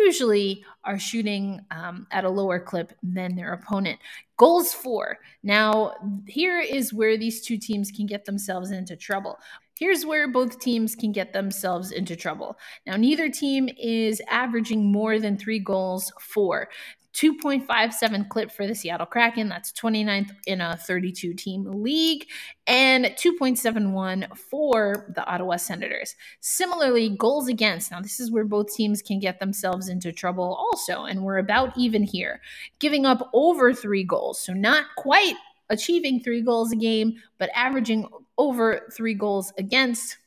usually 0.00 0.64
are 0.84 0.98
shooting 0.98 1.60
um, 1.70 2.06
at 2.10 2.24
a 2.24 2.30
lower 2.30 2.58
clip 2.58 2.92
than 3.02 3.34
their 3.34 3.52
opponent. 3.52 3.98
Goals 4.36 4.72
for. 4.72 5.18
Now, 5.42 5.94
here 6.26 6.60
is 6.60 6.92
where 6.92 7.16
these 7.16 7.42
two 7.42 7.58
teams 7.58 7.90
can 7.90 8.06
get 8.06 8.24
themselves 8.24 8.70
into 8.70 8.96
trouble. 8.96 9.38
Here's 9.78 10.04
where 10.04 10.26
both 10.26 10.58
teams 10.58 10.96
can 10.96 11.12
get 11.12 11.32
themselves 11.32 11.92
into 11.92 12.16
trouble. 12.16 12.58
Now, 12.84 12.96
neither 12.96 13.28
team 13.28 13.68
is 13.78 14.20
averaging 14.28 14.90
more 14.90 15.20
than 15.20 15.36
three 15.36 15.60
goals 15.60 16.12
for. 16.20 16.68
2.57 17.14 18.28
clip 18.28 18.52
for 18.52 18.66
the 18.66 18.74
Seattle 18.74 19.06
Kraken. 19.06 19.48
That's 19.48 19.72
29th 19.72 20.30
in 20.46 20.60
a 20.60 20.76
32 20.76 21.34
team 21.34 21.64
league, 21.82 22.26
and 22.66 23.06
2.71 23.06 24.36
for 24.36 25.12
the 25.14 25.24
Ottawa 25.26 25.56
Senators. 25.56 26.14
Similarly, 26.40 27.10
goals 27.10 27.48
against. 27.48 27.90
Now, 27.90 28.00
this 28.00 28.20
is 28.20 28.30
where 28.30 28.44
both 28.44 28.72
teams 28.74 29.02
can 29.02 29.18
get 29.18 29.40
themselves 29.40 29.88
into 29.88 30.12
trouble 30.12 30.54
also, 30.54 31.04
and 31.04 31.22
we're 31.22 31.38
about 31.38 31.76
even 31.76 32.02
here. 32.02 32.40
Giving 32.78 33.06
up 33.06 33.30
over 33.32 33.72
three 33.72 34.04
goals. 34.04 34.40
So, 34.40 34.52
not 34.52 34.84
quite 34.96 35.34
achieving 35.70 36.20
three 36.20 36.42
goals 36.42 36.72
a 36.72 36.76
game, 36.76 37.16
but 37.38 37.50
averaging 37.54 38.06
over 38.36 38.88
three 38.92 39.14
goals 39.14 39.52
against. 39.58 40.18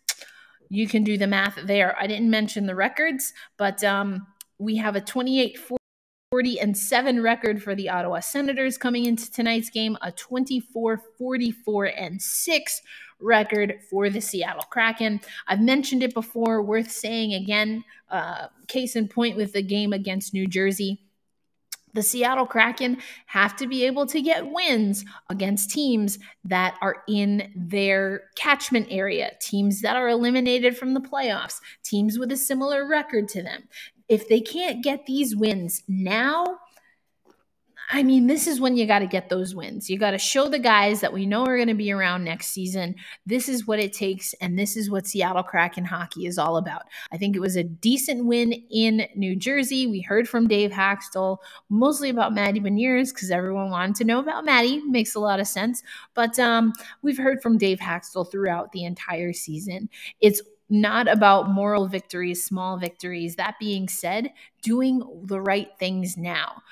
You 0.70 0.88
can 0.88 1.04
do 1.04 1.18
the 1.18 1.28
math 1.28 1.58
there. 1.66 1.96
I 2.00 2.08
didn't 2.08 2.30
mention 2.30 2.66
the 2.66 2.76
records, 2.76 3.34
but 3.58 3.84
um, 3.84 4.26
we 4.58 4.78
have 4.78 4.96
a 4.96 5.02
28 5.02 5.58
40 6.32 6.62
and 6.62 6.78
7 6.78 7.22
record 7.22 7.62
for 7.62 7.76
the 7.76 7.90
Ottawa 7.90 8.22
Senators 8.22 8.78
coming 8.78 9.04
into 9.04 9.30
tonight's 9.30 9.70
game, 9.70 9.98
a 10.02 10.14
24 10.14 11.02
44 11.18 11.86
and 11.88 12.22
6 12.22 12.82
record 13.20 13.80
for 13.90 14.10
the 14.10 14.22
Seattle 14.22 14.64
Kraken. 14.70 15.20
I've 15.50 15.60
mentioned 15.60 16.04
it 16.04 16.14
before, 16.14 16.62
worth 16.62 16.90
saying 16.90 17.34
again. 17.34 17.84
Uh, 18.10 18.48
case 18.70 18.96
in 18.96 19.10
point 19.10 19.36
with 19.36 19.52
the 19.52 19.62
game 19.62 19.92
against 19.92 20.34
New 20.34 20.48
Jersey. 20.48 21.02
The 21.94 22.02
Seattle 22.02 22.46
Kraken 22.46 23.00
have 23.26 23.58
to 23.58 23.68
be 23.68 23.86
able 23.86 24.06
to 24.06 24.22
get 24.22 24.50
wins 24.50 25.04
against 25.30 25.72
teams 25.72 26.18
that 26.46 26.78
are 26.82 27.04
in 27.10 27.52
their 27.54 28.22
catchment 28.38 28.88
area, 28.90 29.34
teams 29.42 29.82
that 29.82 29.98
are 29.98 30.08
eliminated 30.08 30.78
from 30.78 30.94
the 30.94 31.02
playoffs, 31.02 31.60
teams 31.84 32.18
with 32.18 32.32
a 32.32 32.38
similar 32.38 32.88
record 32.88 33.28
to 33.30 33.44
them 33.44 33.64
if 34.12 34.28
they 34.28 34.42
can't 34.42 34.84
get 34.84 35.06
these 35.06 35.38
wins 35.38 35.84
now, 35.88 36.58
I 37.94 38.04
mean, 38.04 38.28
this 38.28 38.46
is 38.46 38.60
when 38.60 38.76
you 38.76 38.86
got 38.86 39.00
to 39.00 39.08
get 39.08 39.30
those 39.30 39.56
wins. 39.56 39.90
You 39.90 39.98
got 39.98 40.12
to 40.12 40.18
show 40.18 40.50
the 40.50 40.60
guys 40.60 41.00
that 41.00 41.14
we 41.14 41.26
know 41.26 41.46
are 41.46 41.56
going 41.56 41.70
to 41.70 41.74
be 41.74 41.94
around 41.94 42.26
next 42.26 42.48
season. 42.48 42.96
This 43.26 43.48
is 43.48 43.68
what 43.68 43.80
it 43.80 43.94
takes, 43.94 44.34
and 44.42 44.60
this 44.60 44.76
is 44.76 44.90
what 44.90 45.08
Seattle 45.08 45.44
Kraken 45.44 45.86
hockey 45.86 46.26
is 46.26 46.38
all 46.38 46.58
about. 46.58 46.84
I 47.14 47.18
think 47.18 47.38
it 47.38 47.42
was 47.42 47.56
a 47.56 47.64
decent 47.64 48.26
win 48.26 48.52
in 48.70 49.08
New 49.16 49.38
Jersey. 49.38 49.88
We 49.88 50.02
heard 50.02 50.28
from 50.28 50.48
Dave 50.48 50.72
Hakstol 50.72 51.38
mostly 51.70 52.10
about 52.10 52.34
Matty 52.34 52.60
Beniers 52.60 53.14
because 53.14 53.32
everyone 53.32 53.70
wanted 53.70 53.96
to 53.96 54.04
know 54.04 54.20
about 54.20 54.44
Matty. 54.44 54.82
Makes 54.82 55.16
a 55.16 55.22
lot 55.22 55.40
of 55.40 55.48
sense. 55.48 55.84
But 56.16 56.38
um, 56.38 56.74
we've 57.02 57.18
heard 57.18 57.42
from 57.42 57.58
Dave 57.58 57.80
Hakstol 57.80 58.30
throughout 58.30 58.74
the 58.74 58.84
entire 58.84 59.32
season. 59.32 59.90
It's 60.20 60.42
not 60.72 61.08
about 61.08 61.50
moral 61.50 61.88
victories, 61.88 62.44
small 62.44 62.78
victories. 62.78 63.36
That 63.36 63.56
being 63.60 63.88
said, 63.88 64.32
doing 64.64 65.04
the 65.26 65.42
right 65.42 65.68
things 65.78 66.18
now, 66.18 66.64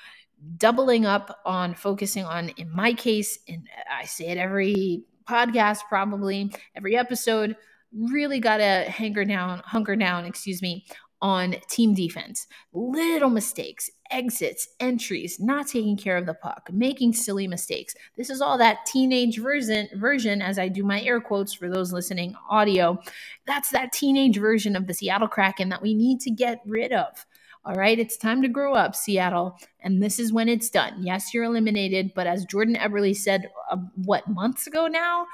doubling 0.56 1.04
up 1.06 1.40
on 1.44 1.74
focusing 1.74 2.24
on, 2.24 2.48
in 2.50 2.74
my 2.74 2.94
case, 2.94 3.38
and 3.46 3.68
I 3.94 4.06
say 4.06 4.28
it 4.28 4.38
every 4.38 5.04
podcast, 5.28 5.80
probably 5.88 6.52
every 6.74 6.96
episode, 6.96 7.56
really 7.94 8.40
got 8.40 8.56
to 8.56 8.84
hanker 8.88 9.24
down, 9.24 9.60
hunker 9.64 9.96
down, 9.96 10.24
excuse 10.24 10.62
me, 10.62 10.86
on 11.22 11.56
team 11.68 11.94
defense. 11.94 12.46
Little 12.72 13.30
mistakes, 13.30 13.90
exits, 14.10 14.68
entries, 14.80 15.38
not 15.38 15.66
taking 15.66 15.96
care 15.96 16.16
of 16.16 16.26
the 16.26 16.34
puck, 16.34 16.68
making 16.72 17.12
silly 17.12 17.46
mistakes. 17.46 17.94
This 18.16 18.30
is 18.30 18.40
all 18.40 18.58
that 18.58 18.86
teenage 18.86 19.38
version 19.38 19.88
version 19.94 20.42
as 20.42 20.58
I 20.58 20.68
do 20.68 20.82
my 20.82 21.02
air 21.02 21.20
quotes 21.20 21.52
for 21.52 21.68
those 21.68 21.92
listening 21.92 22.34
audio. 22.48 22.98
That's 23.46 23.70
that 23.70 23.92
teenage 23.92 24.38
version 24.38 24.76
of 24.76 24.86
the 24.86 24.94
Seattle 24.94 25.28
Kraken 25.28 25.68
that 25.68 25.82
we 25.82 25.94
need 25.94 26.20
to 26.20 26.30
get 26.30 26.60
rid 26.64 26.92
of. 26.92 27.26
All 27.62 27.74
right, 27.74 27.98
it's 27.98 28.16
time 28.16 28.40
to 28.40 28.48
grow 28.48 28.72
up, 28.72 28.96
Seattle, 28.96 29.58
and 29.80 30.02
this 30.02 30.18
is 30.18 30.32
when 30.32 30.48
it's 30.48 30.70
done. 30.70 30.94
Yes, 31.02 31.34
you're 31.34 31.44
eliminated, 31.44 32.12
but 32.14 32.26
as 32.26 32.46
Jordan 32.46 32.74
Eberle 32.74 33.14
said, 33.14 33.50
uh, 33.70 33.76
what 33.96 34.26
months 34.26 34.66
ago 34.66 34.86
now, 34.86 35.26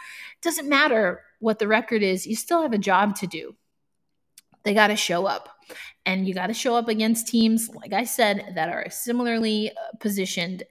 doesn't 0.43 0.69
matter 0.69 1.23
what 1.39 1.61
the 1.61 1.69
record 1.69 2.03
is. 2.03 2.27
You 2.27 2.35
still 2.35 2.63
have 2.63 2.73
a 2.73 2.79
job 2.79 3.15
to 3.17 3.29
do. 3.29 3.55
They 4.67 4.75
got 4.75 4.89
to 4.89 4.97
show 4.97 5.27
up. 5.27 5.49
And 6.05 6.27
you 6.27 6.35
got 6.35 6.49
to 6.49 6.55
show 6.55 6.75
up 6.75 6.89
against 6.89 7.29
teams, 7.29 7.71
like 7.73 7.93
I 7.93 8.03
said, 8.03 8.55
that 8.57 8.69
are 8.69 8.91
similarly 8.91 9.71
uh, 9.71 9.97
positioned 10.01 10.65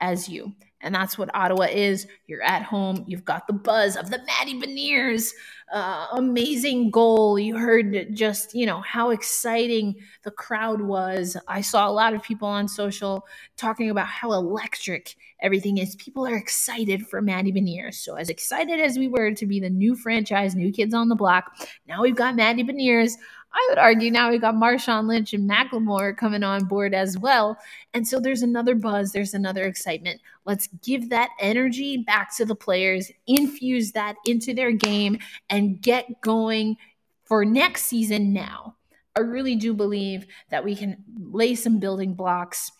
as 0.00 0.28
you. 0.28 0.52
And 0.82 0.94
that's 0.94 1.16
what 1.16 1.34
Ottawa 1.34 1.66
is. 1.70 2.06
You're 2.26 2.42
at 2.42 2.62
home. 2.62 3.04
You've 3.06 3.24
got 3.24 3.46
the 3.46 3.52
buzz 3.52 3.96
of 3.96 4.10
the 4.10 4.20
Matty 4.26 4.60
Beniers 4.60 5.32
uh, 5.72 6.06
amazing 6.12 6.90
goal. 6.90 7.38
You 7.38 7.56
heard 7.56 8.14
just, 8.14 8.54
you 8.54 8.66
know, 8.66 8.82
how 8.82 9.10
exciting 9.10 9.96
the 10.22 10.30
crowd 10.30 10.82
was. 10.82 11.36
I 11.48 11.62
saw 11.62 11.88
a 11.88 11.90
lot 11.90 12.12
of 12.12 12.22
people 12.22 12.46
on 12.46 12.68
social 12.68 13.26
talking 13.56 13.88
about 13.88 14.06
how 14.06 14.32
electric 14.32 15.16
everything 15.40 15.78
is. 15.78 15.96
People 15.96 16.26
are 16.26 16.36
excited 16.36 17.06
for 17.06 17.22
Matty 17.22 17.52
Beniers. 17.52 17.94
So, 17.94 18.16
as 18.16 18.28
excited 18.28 18.80
as 18.80 18.98
we 18.98 19.08
were 19.08 19.32
to 19.32 19.46
be 19.46 19.60
the 19.60 19.70
new 19.70 19.96
franchise, 19.96 20.54
new 20.54 20.72
kids 20.72 20.92
on 20.92 21.08
the 21.08 21.16
block, 21.16 21.50
now 21.88 22.02
we've 22.02 22.16
got 22.16 22.36
Matty 22.36 22.64
Beniers. 22.64 23.12
I 23.54 23.66
would 23.68 23.78
argue 23.78 24.10
now 24.10 24.30
we 24.30 24.38
got 24.38 24.54
Marshawn 24.54 25.06
Lynch 25.06 25.34
and 25.34 25.48
Macklemore 25.48 26.16
coming 26.16 26.42
on 26.42 26.64
board 26.64 26.94
as 26.94 27.18
well. 27.18 27.58
And 27.92 28.06
so 28.06 28.18
there's 28.18 28.42
another 28.42 28.74
buzz, 28.74 29.12
there's 29.12 29.34
another 29.34 29.64
excitement. 29.64 30.20
Let's 30.46 30.68
give 30.82 31.10
that 31.10 31.30
energy 31.38 31.98
back 31.98 32.34
to 32.36 32.44
the 32.44 32.54
players, 32.54 33.10
infuse 33.26 33.92
that 33.92 34.16
into 34.26 34.54
their 34.54 34.72
game, 34.72 35.18
and 35.50 35.80
get 35.80 36.20
going 36.22 36.76
for 37.24 37.44
next 37.44 37.86
season 37.86 38.32
now. 38.32 38.76
I 39.16 39.20
really 39.20 39.56
do 39.56 39.74
believe 39.74 40.26
that 40.50 40.64
we 40.64 40.74
can 40.74 41.04
lay 41.30 41.54
some 41.54 41.78
building 41.78 42.14
blocks 42.14 42.72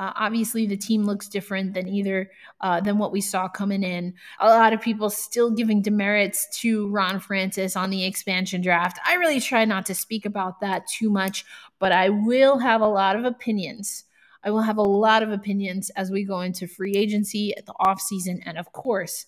uh, 0.00 0.14
obviously, 0.16 0.66
the 0.66 0.78
team 0.78 1.04
looks 1.04 1.28
different 1.28 1.74
than 1.74 1.86
either 1.86 2.30
uh, 2.62 2.80
than 2.80 2.96
what 2.96 3.12
we 3.12 3.20
saw 3.20 3.46
coming 3.46 3.82
in. 3.82 4.14
A 4.40 4.48
lot 4.48 4.72
of 4.72 4.80
people 4.80 5.10
still 5.10 5.50
giving 5.50 5.82
demerits 5.82 6.48
to 6.60 6.88
Ron 6.88 7.20
Francis 7.20 7.76
on 7.76 7.90
the 7.90 8.06
expansion 8.06 8.62
draft. 8.62 8.98
I 9.06 9.16
really 9.16 9.40
try 9.40 9.66
not 9.66 9.84
to 9.86 9.94
speak 9.94 10.24
about 10.24 10.60
that 10.62 10.86
too 10.86 11.10
much, 11.10 11.44
but 11.78 11.92
I 11.92 12.08
will 12.08 12.58
have 12.60 12.80
a 12.80 12.88
lot 12.88 13.14
of 13.14 13.26
opinions. 13.26 14.04
I 14.42 14.50
will 14.50 14.62
have 14.62 14.78
a 14.78 14.82
lot 14.82 15.22
of 15.22 15.32
opinions 15.32 15.90
as 15.90 16.10
we 16.10 16.24
go 16.24 16.40
into 16.40 16.66
free 16.66 16.94
agency 16.94 17.54
at 17.58 17.66
the 17.66 17.74
offseason 17.74 18.40
and, 18.46 18.56
of 18.56 18.72
course, 18.72 19.26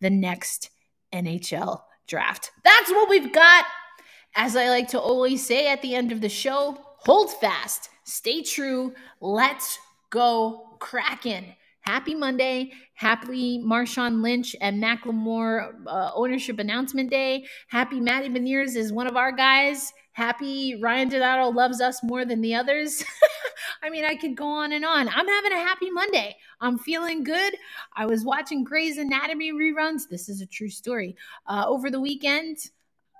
the 0.00 0.08
next 0.08 0.70
NHL 1.12 1.82
draft. 2.06 2.50
That's 2.64 2.90
what 2.90 3.10
we've 3.10 3.30
got. 3.30 3.66
As 4.34 4.56
I 4.56 4.70
like 4.70 4.88
to 4.88 4.98
always 4.98 5.44
say 5.44 5.70
at 5.70 5.82
the 5.82 5.94
end 5.94 6.12
of 6.12 6.22
the 6.22 6.30
show, 6.30 6.78
hold 7.00 7.30
fast, 7.40 7.90
stay 8.04 8.42
true, 8.42 8.94
let's 9.20 9.78
go 10.14 10.76
Kraken. 10.78 11.44
Happy 11.80 12.14
Monday. 12.14 12.72
Happy 12.94 13.58
Marshawn 13.58 14.22
Lynch 14.22 14.54
and 14.60 14.82
Macklemore 14.82 15.72
uh, 15.86 16.12
ownership 16.14 16.58
announcement 16.58 17.10
day. 17.10 17.44
Happy 17.68 18.00
Matty 18.00 18.28
Beniers 18.28 18.76
is 18.76 18.92
one 18.92 19.06
of 19.06 19.16
our 19.16 19.32
guys. 19.32 19.92
Happy 20.12 20.80
Ryan 20.80 21.08
Donato 21.08 21.50
loves 21.50 21.80
us 21.80 22.02
more 22.02 22.24
than 22.24 22.40
the 22.40 22.54
others. 22.54 23.04
I 23.82 23.90
mean, 23.90 24.04
I 24.04 24.14
could 24.14 24.36
go 24.36 24.46
on 24.46 24.72
and 24.72 24.84
on. 24.84 25.08
I'm 25.08 25.28
having 25.28 25.52
a 25.52 25.56
happy 25.56 25.90
Monday. 25.90 26.36
I'm 26.60 26.78
feeling 26.78 27.24
good. 27.24 27.54
I 27.96 28.06
was 28.06 28.24
watching 28.24 28.62
Grey's 28.62 28.96
Anatomy 28.96 29.52
reruns. 29.52 30.02
This 30.08 30.28
is 30.28 30.40
a 30.40 30.46
true 30.46 30.70
story. 30.70 31.16
Uh, 31.46 31.64
over 31.66 31.90
the 31.90 32.00
weekend, 32.00 32.58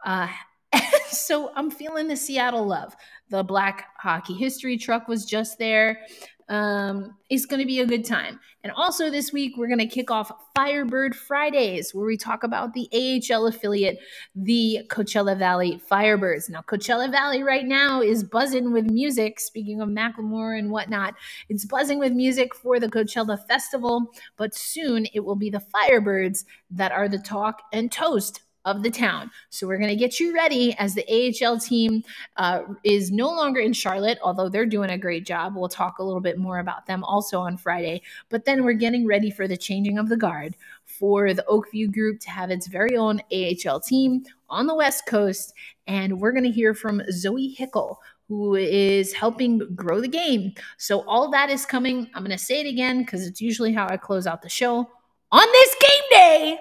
uh, 0.07 0.29
so 1.09 1.51
I'm 1.55 1.71
feeling 1.71 2.09
the 2.09 2.17
Seattle 2.17 2.67
love. 2.67 2.95
The 3.31 3.43
Black 3.43 3.87
Hockey 3.99 4.35
History 4.35 4.77
truck 4.77 5.09
was 5.09 5.25
just 5.25 5.59
there. 5.59 6.01
Um, 6.49 7.17
it's 7.31 7.47
going 7.47 7.61
to 7.61 7.67
be 7.67 7.81
a 7.81 7.87
good 7.87 8.05
time. 8.05 8.39
And 8.63 8.73
also 8.73 9.11
this 9.11 9.33
week, 9.33 9.57
we're 9.57 9.67
going 9.67 9.79
to 9.79 9.87
kick 9.87 10.11
off 10.11 10.31
Firebird 10.55 11.15
Fridays, 11.15 11.95
where 11.95 12.07
we 12.07 12.17
talk 12.17 12.45
about 12.45 12.73
the 12.75 12.89
AHL 12.93 13.47
affiliate, 13.47 13.99
the 14.35 14.81
Coachella 14.89 15.39
Valley 15.39 15.81
Firebirds. 15.91 16.51
Now, 16.51 16.61
Coachella 16.63 17.11
Valley 17.11 17.43
right 17.43 17.67
now 17.67 18.01
is 18.01 18.25
buzzing 18.25 18.73
with 18.73 18.91
music. 18.91 19.41
Speaking 19.41 19.81
of 19.81 19.89
Macklemore 19.89 20.59
and 20.59 20.71
whatnot, 20.71 21.15
it's 21.49 21.65
buzzing 21.65 21.99
with 21.99 22.13
music 22.13 22.55
for 22.55 22.79
the 22.79 22.89
Coachella 22.89 23.47
Festival, 23.47 24.11
but 24.37 24.55
soon 24.55 25.07
it 25.13 25.21
will 25.21 25.37
be 25.37 25.51
the 25.51 25.65
Firebirds 25.75 26.45
that 26.71 26.93
are 26.93 27.09
the 27.09 27.19
talk 27.19 27.63
and 27.73 27.91
toast 27.91 28.43
of 28.65 28.83
the 28.83 28.91
town. 28.91 29.31
So 29.51 29.67
we're 29.67 29.79
going 29.79 29.91
to 29.91 29.97
get 29.97 30.19
you 30.19 30.35
ready 30.35 30.75
as 30.79 30.95
the 30.95 31.05
AHL 31.45 31.59
team 31.59 32.03
uh, 32.37 32.63
is 32.83 33.13
no 33.13 33.29
longer 33.29 33.61
in 33.61 33.73
Charlotte, 33.73 34.19
although 34.23 34.49
they're 34.49 34.67
doing 34.67 34.91
a 34.91 34.99
great 34.99 35.27
job. 35.27 35.55
We'll 35.57 35.69
talk 35.69 35.99
a 35.99 36.03
little 36.03 36.21
bit 36.21 36.39
more 36.39 36.59
about 36.59 36.87
them 36.87 37.05
also 37.05 37.41
on 37.41 37.57
Friday. 37.57 38.03
But 38.29 38.45
then 38.45 38.65
we're 38.65 38.73
getting 38.73 39.07
ready 39.07 39.31
for 39.31 39.47
the 39.47 39.57
changing 39.57 39.99
of 39.99 40.09
the 40.09 40.17
guard 40.17 40.57
for 40.85 41.35
the 41.35 41.45
Oak 41.47 41.71
View 41.71 41.91
Group 41.91 42.21
to 42.21 42.31
have 42.31 42.51
its 42.51 42.67
very 42.67 42.97
own 42.97 43.21
AHL 43.33 43.81
team 43.81 44.25
on 44.49 44.67
the 44.67 44.75
West 44.75 45.07
Coast. 45.07 45.55
And 45.87 46.21
we're 46.21 46.33
going 46.33 46.45
to 46.45 46.51
hear 46.51 46.75
from 46.75 47.03
Zoe 47.11 47.55
Hickel, 47.59 47.97
who 48.29 48.55
is 48.55 49.13
helping 49.13 49.75
grow 49.75 50.01
the 50.01 50.09
game. 50.09 50.55
So 50.79 51.03
all 51.03 51.31
that 51.31 51.51
is 51.51 51.67
coming. 51.67 52.11
I'm 52.15 52.25
going 52.25 52.37
to 52.37 52.43
say 52.43 52.61
it 52.61 52.67
again 52.67 53.01
because 53.01 53.27
it's 53.27 53.41
usually 53.41 53.73
how 53.73 53.87
I 53.89 53.97
close 53.97 54.27
out 54.27 54.43
the 54.43 54.49
show. 54.49 54.89
On 55.33 55.47
this 55.53 55.77
game 55.81 56.03
day, 56.11 56.59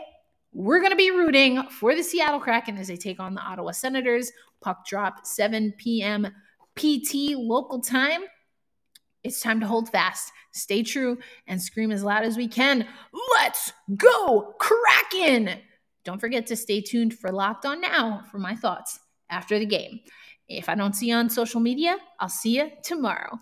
we're 0.54 0.80
going 0.80 0.92
to 0.92 0.98
be 0.98 1.12
rooting 1.12 1.64
for 1.70 1.96
the 1.96 2.04
Seattle 2.04 2.40
Kraken 2.40 2.78
as 2.78 2.88
they 2.88 2.98
take 2.98 3.20
on 3.20 3.34
the 3.34 3.42
Ottawa 3.42 3.72
Senators. 3.72 4.32
Puck 4.62 4.86
drop 4.86 5.26
7 5.26 5.74
p.m. 5.78 6.28
PT 6.76 7.36
local 7.36 7.82
time. 7.82 8.22
It's 9.24 9.40
time 9.40 9.60
to 9.62 9.68
hold 9.68 9.90
fast, 9.90 10.32
stay 10.52 10.84
true, 10.84 11.18
and 11.48 11.62
scream 11.62 11.92
as 11.92 12.04
loud 12.04 12.24
as 12.24 12.36
we 12.36 12.48
can. 12.48 12.86
Let's 13.40 13.72
go, 13.96 14.54
Kraken! 14.60 15.62
Don't 16.04 16.20
forget 16.20 16.46
to 16.48 16.58
stay 16.58 16.82
tuned 16.82 17.18
for 17.18 17.32
Locked 17.32 17.66
On 17.66 17.80
Now 17.80 18.24
for 18.30 18.38
my 18.38 18.54
thoughts 18.54 19.00
after 19.30 19.58
the 19.58 19.66
game. 19.66 20.02
If 20.50 20.68
I 20.68 20.76
don't 20.76 20.94
see 20.94 21.08
you 21.08 21.16
on 21.16 21.30
social 21.30 21.62
media, 21.62 21.98
I'll 22.20 22.28
see 22.28 22.58
you 22.58 22.70
tomorrow. 22.84 23.40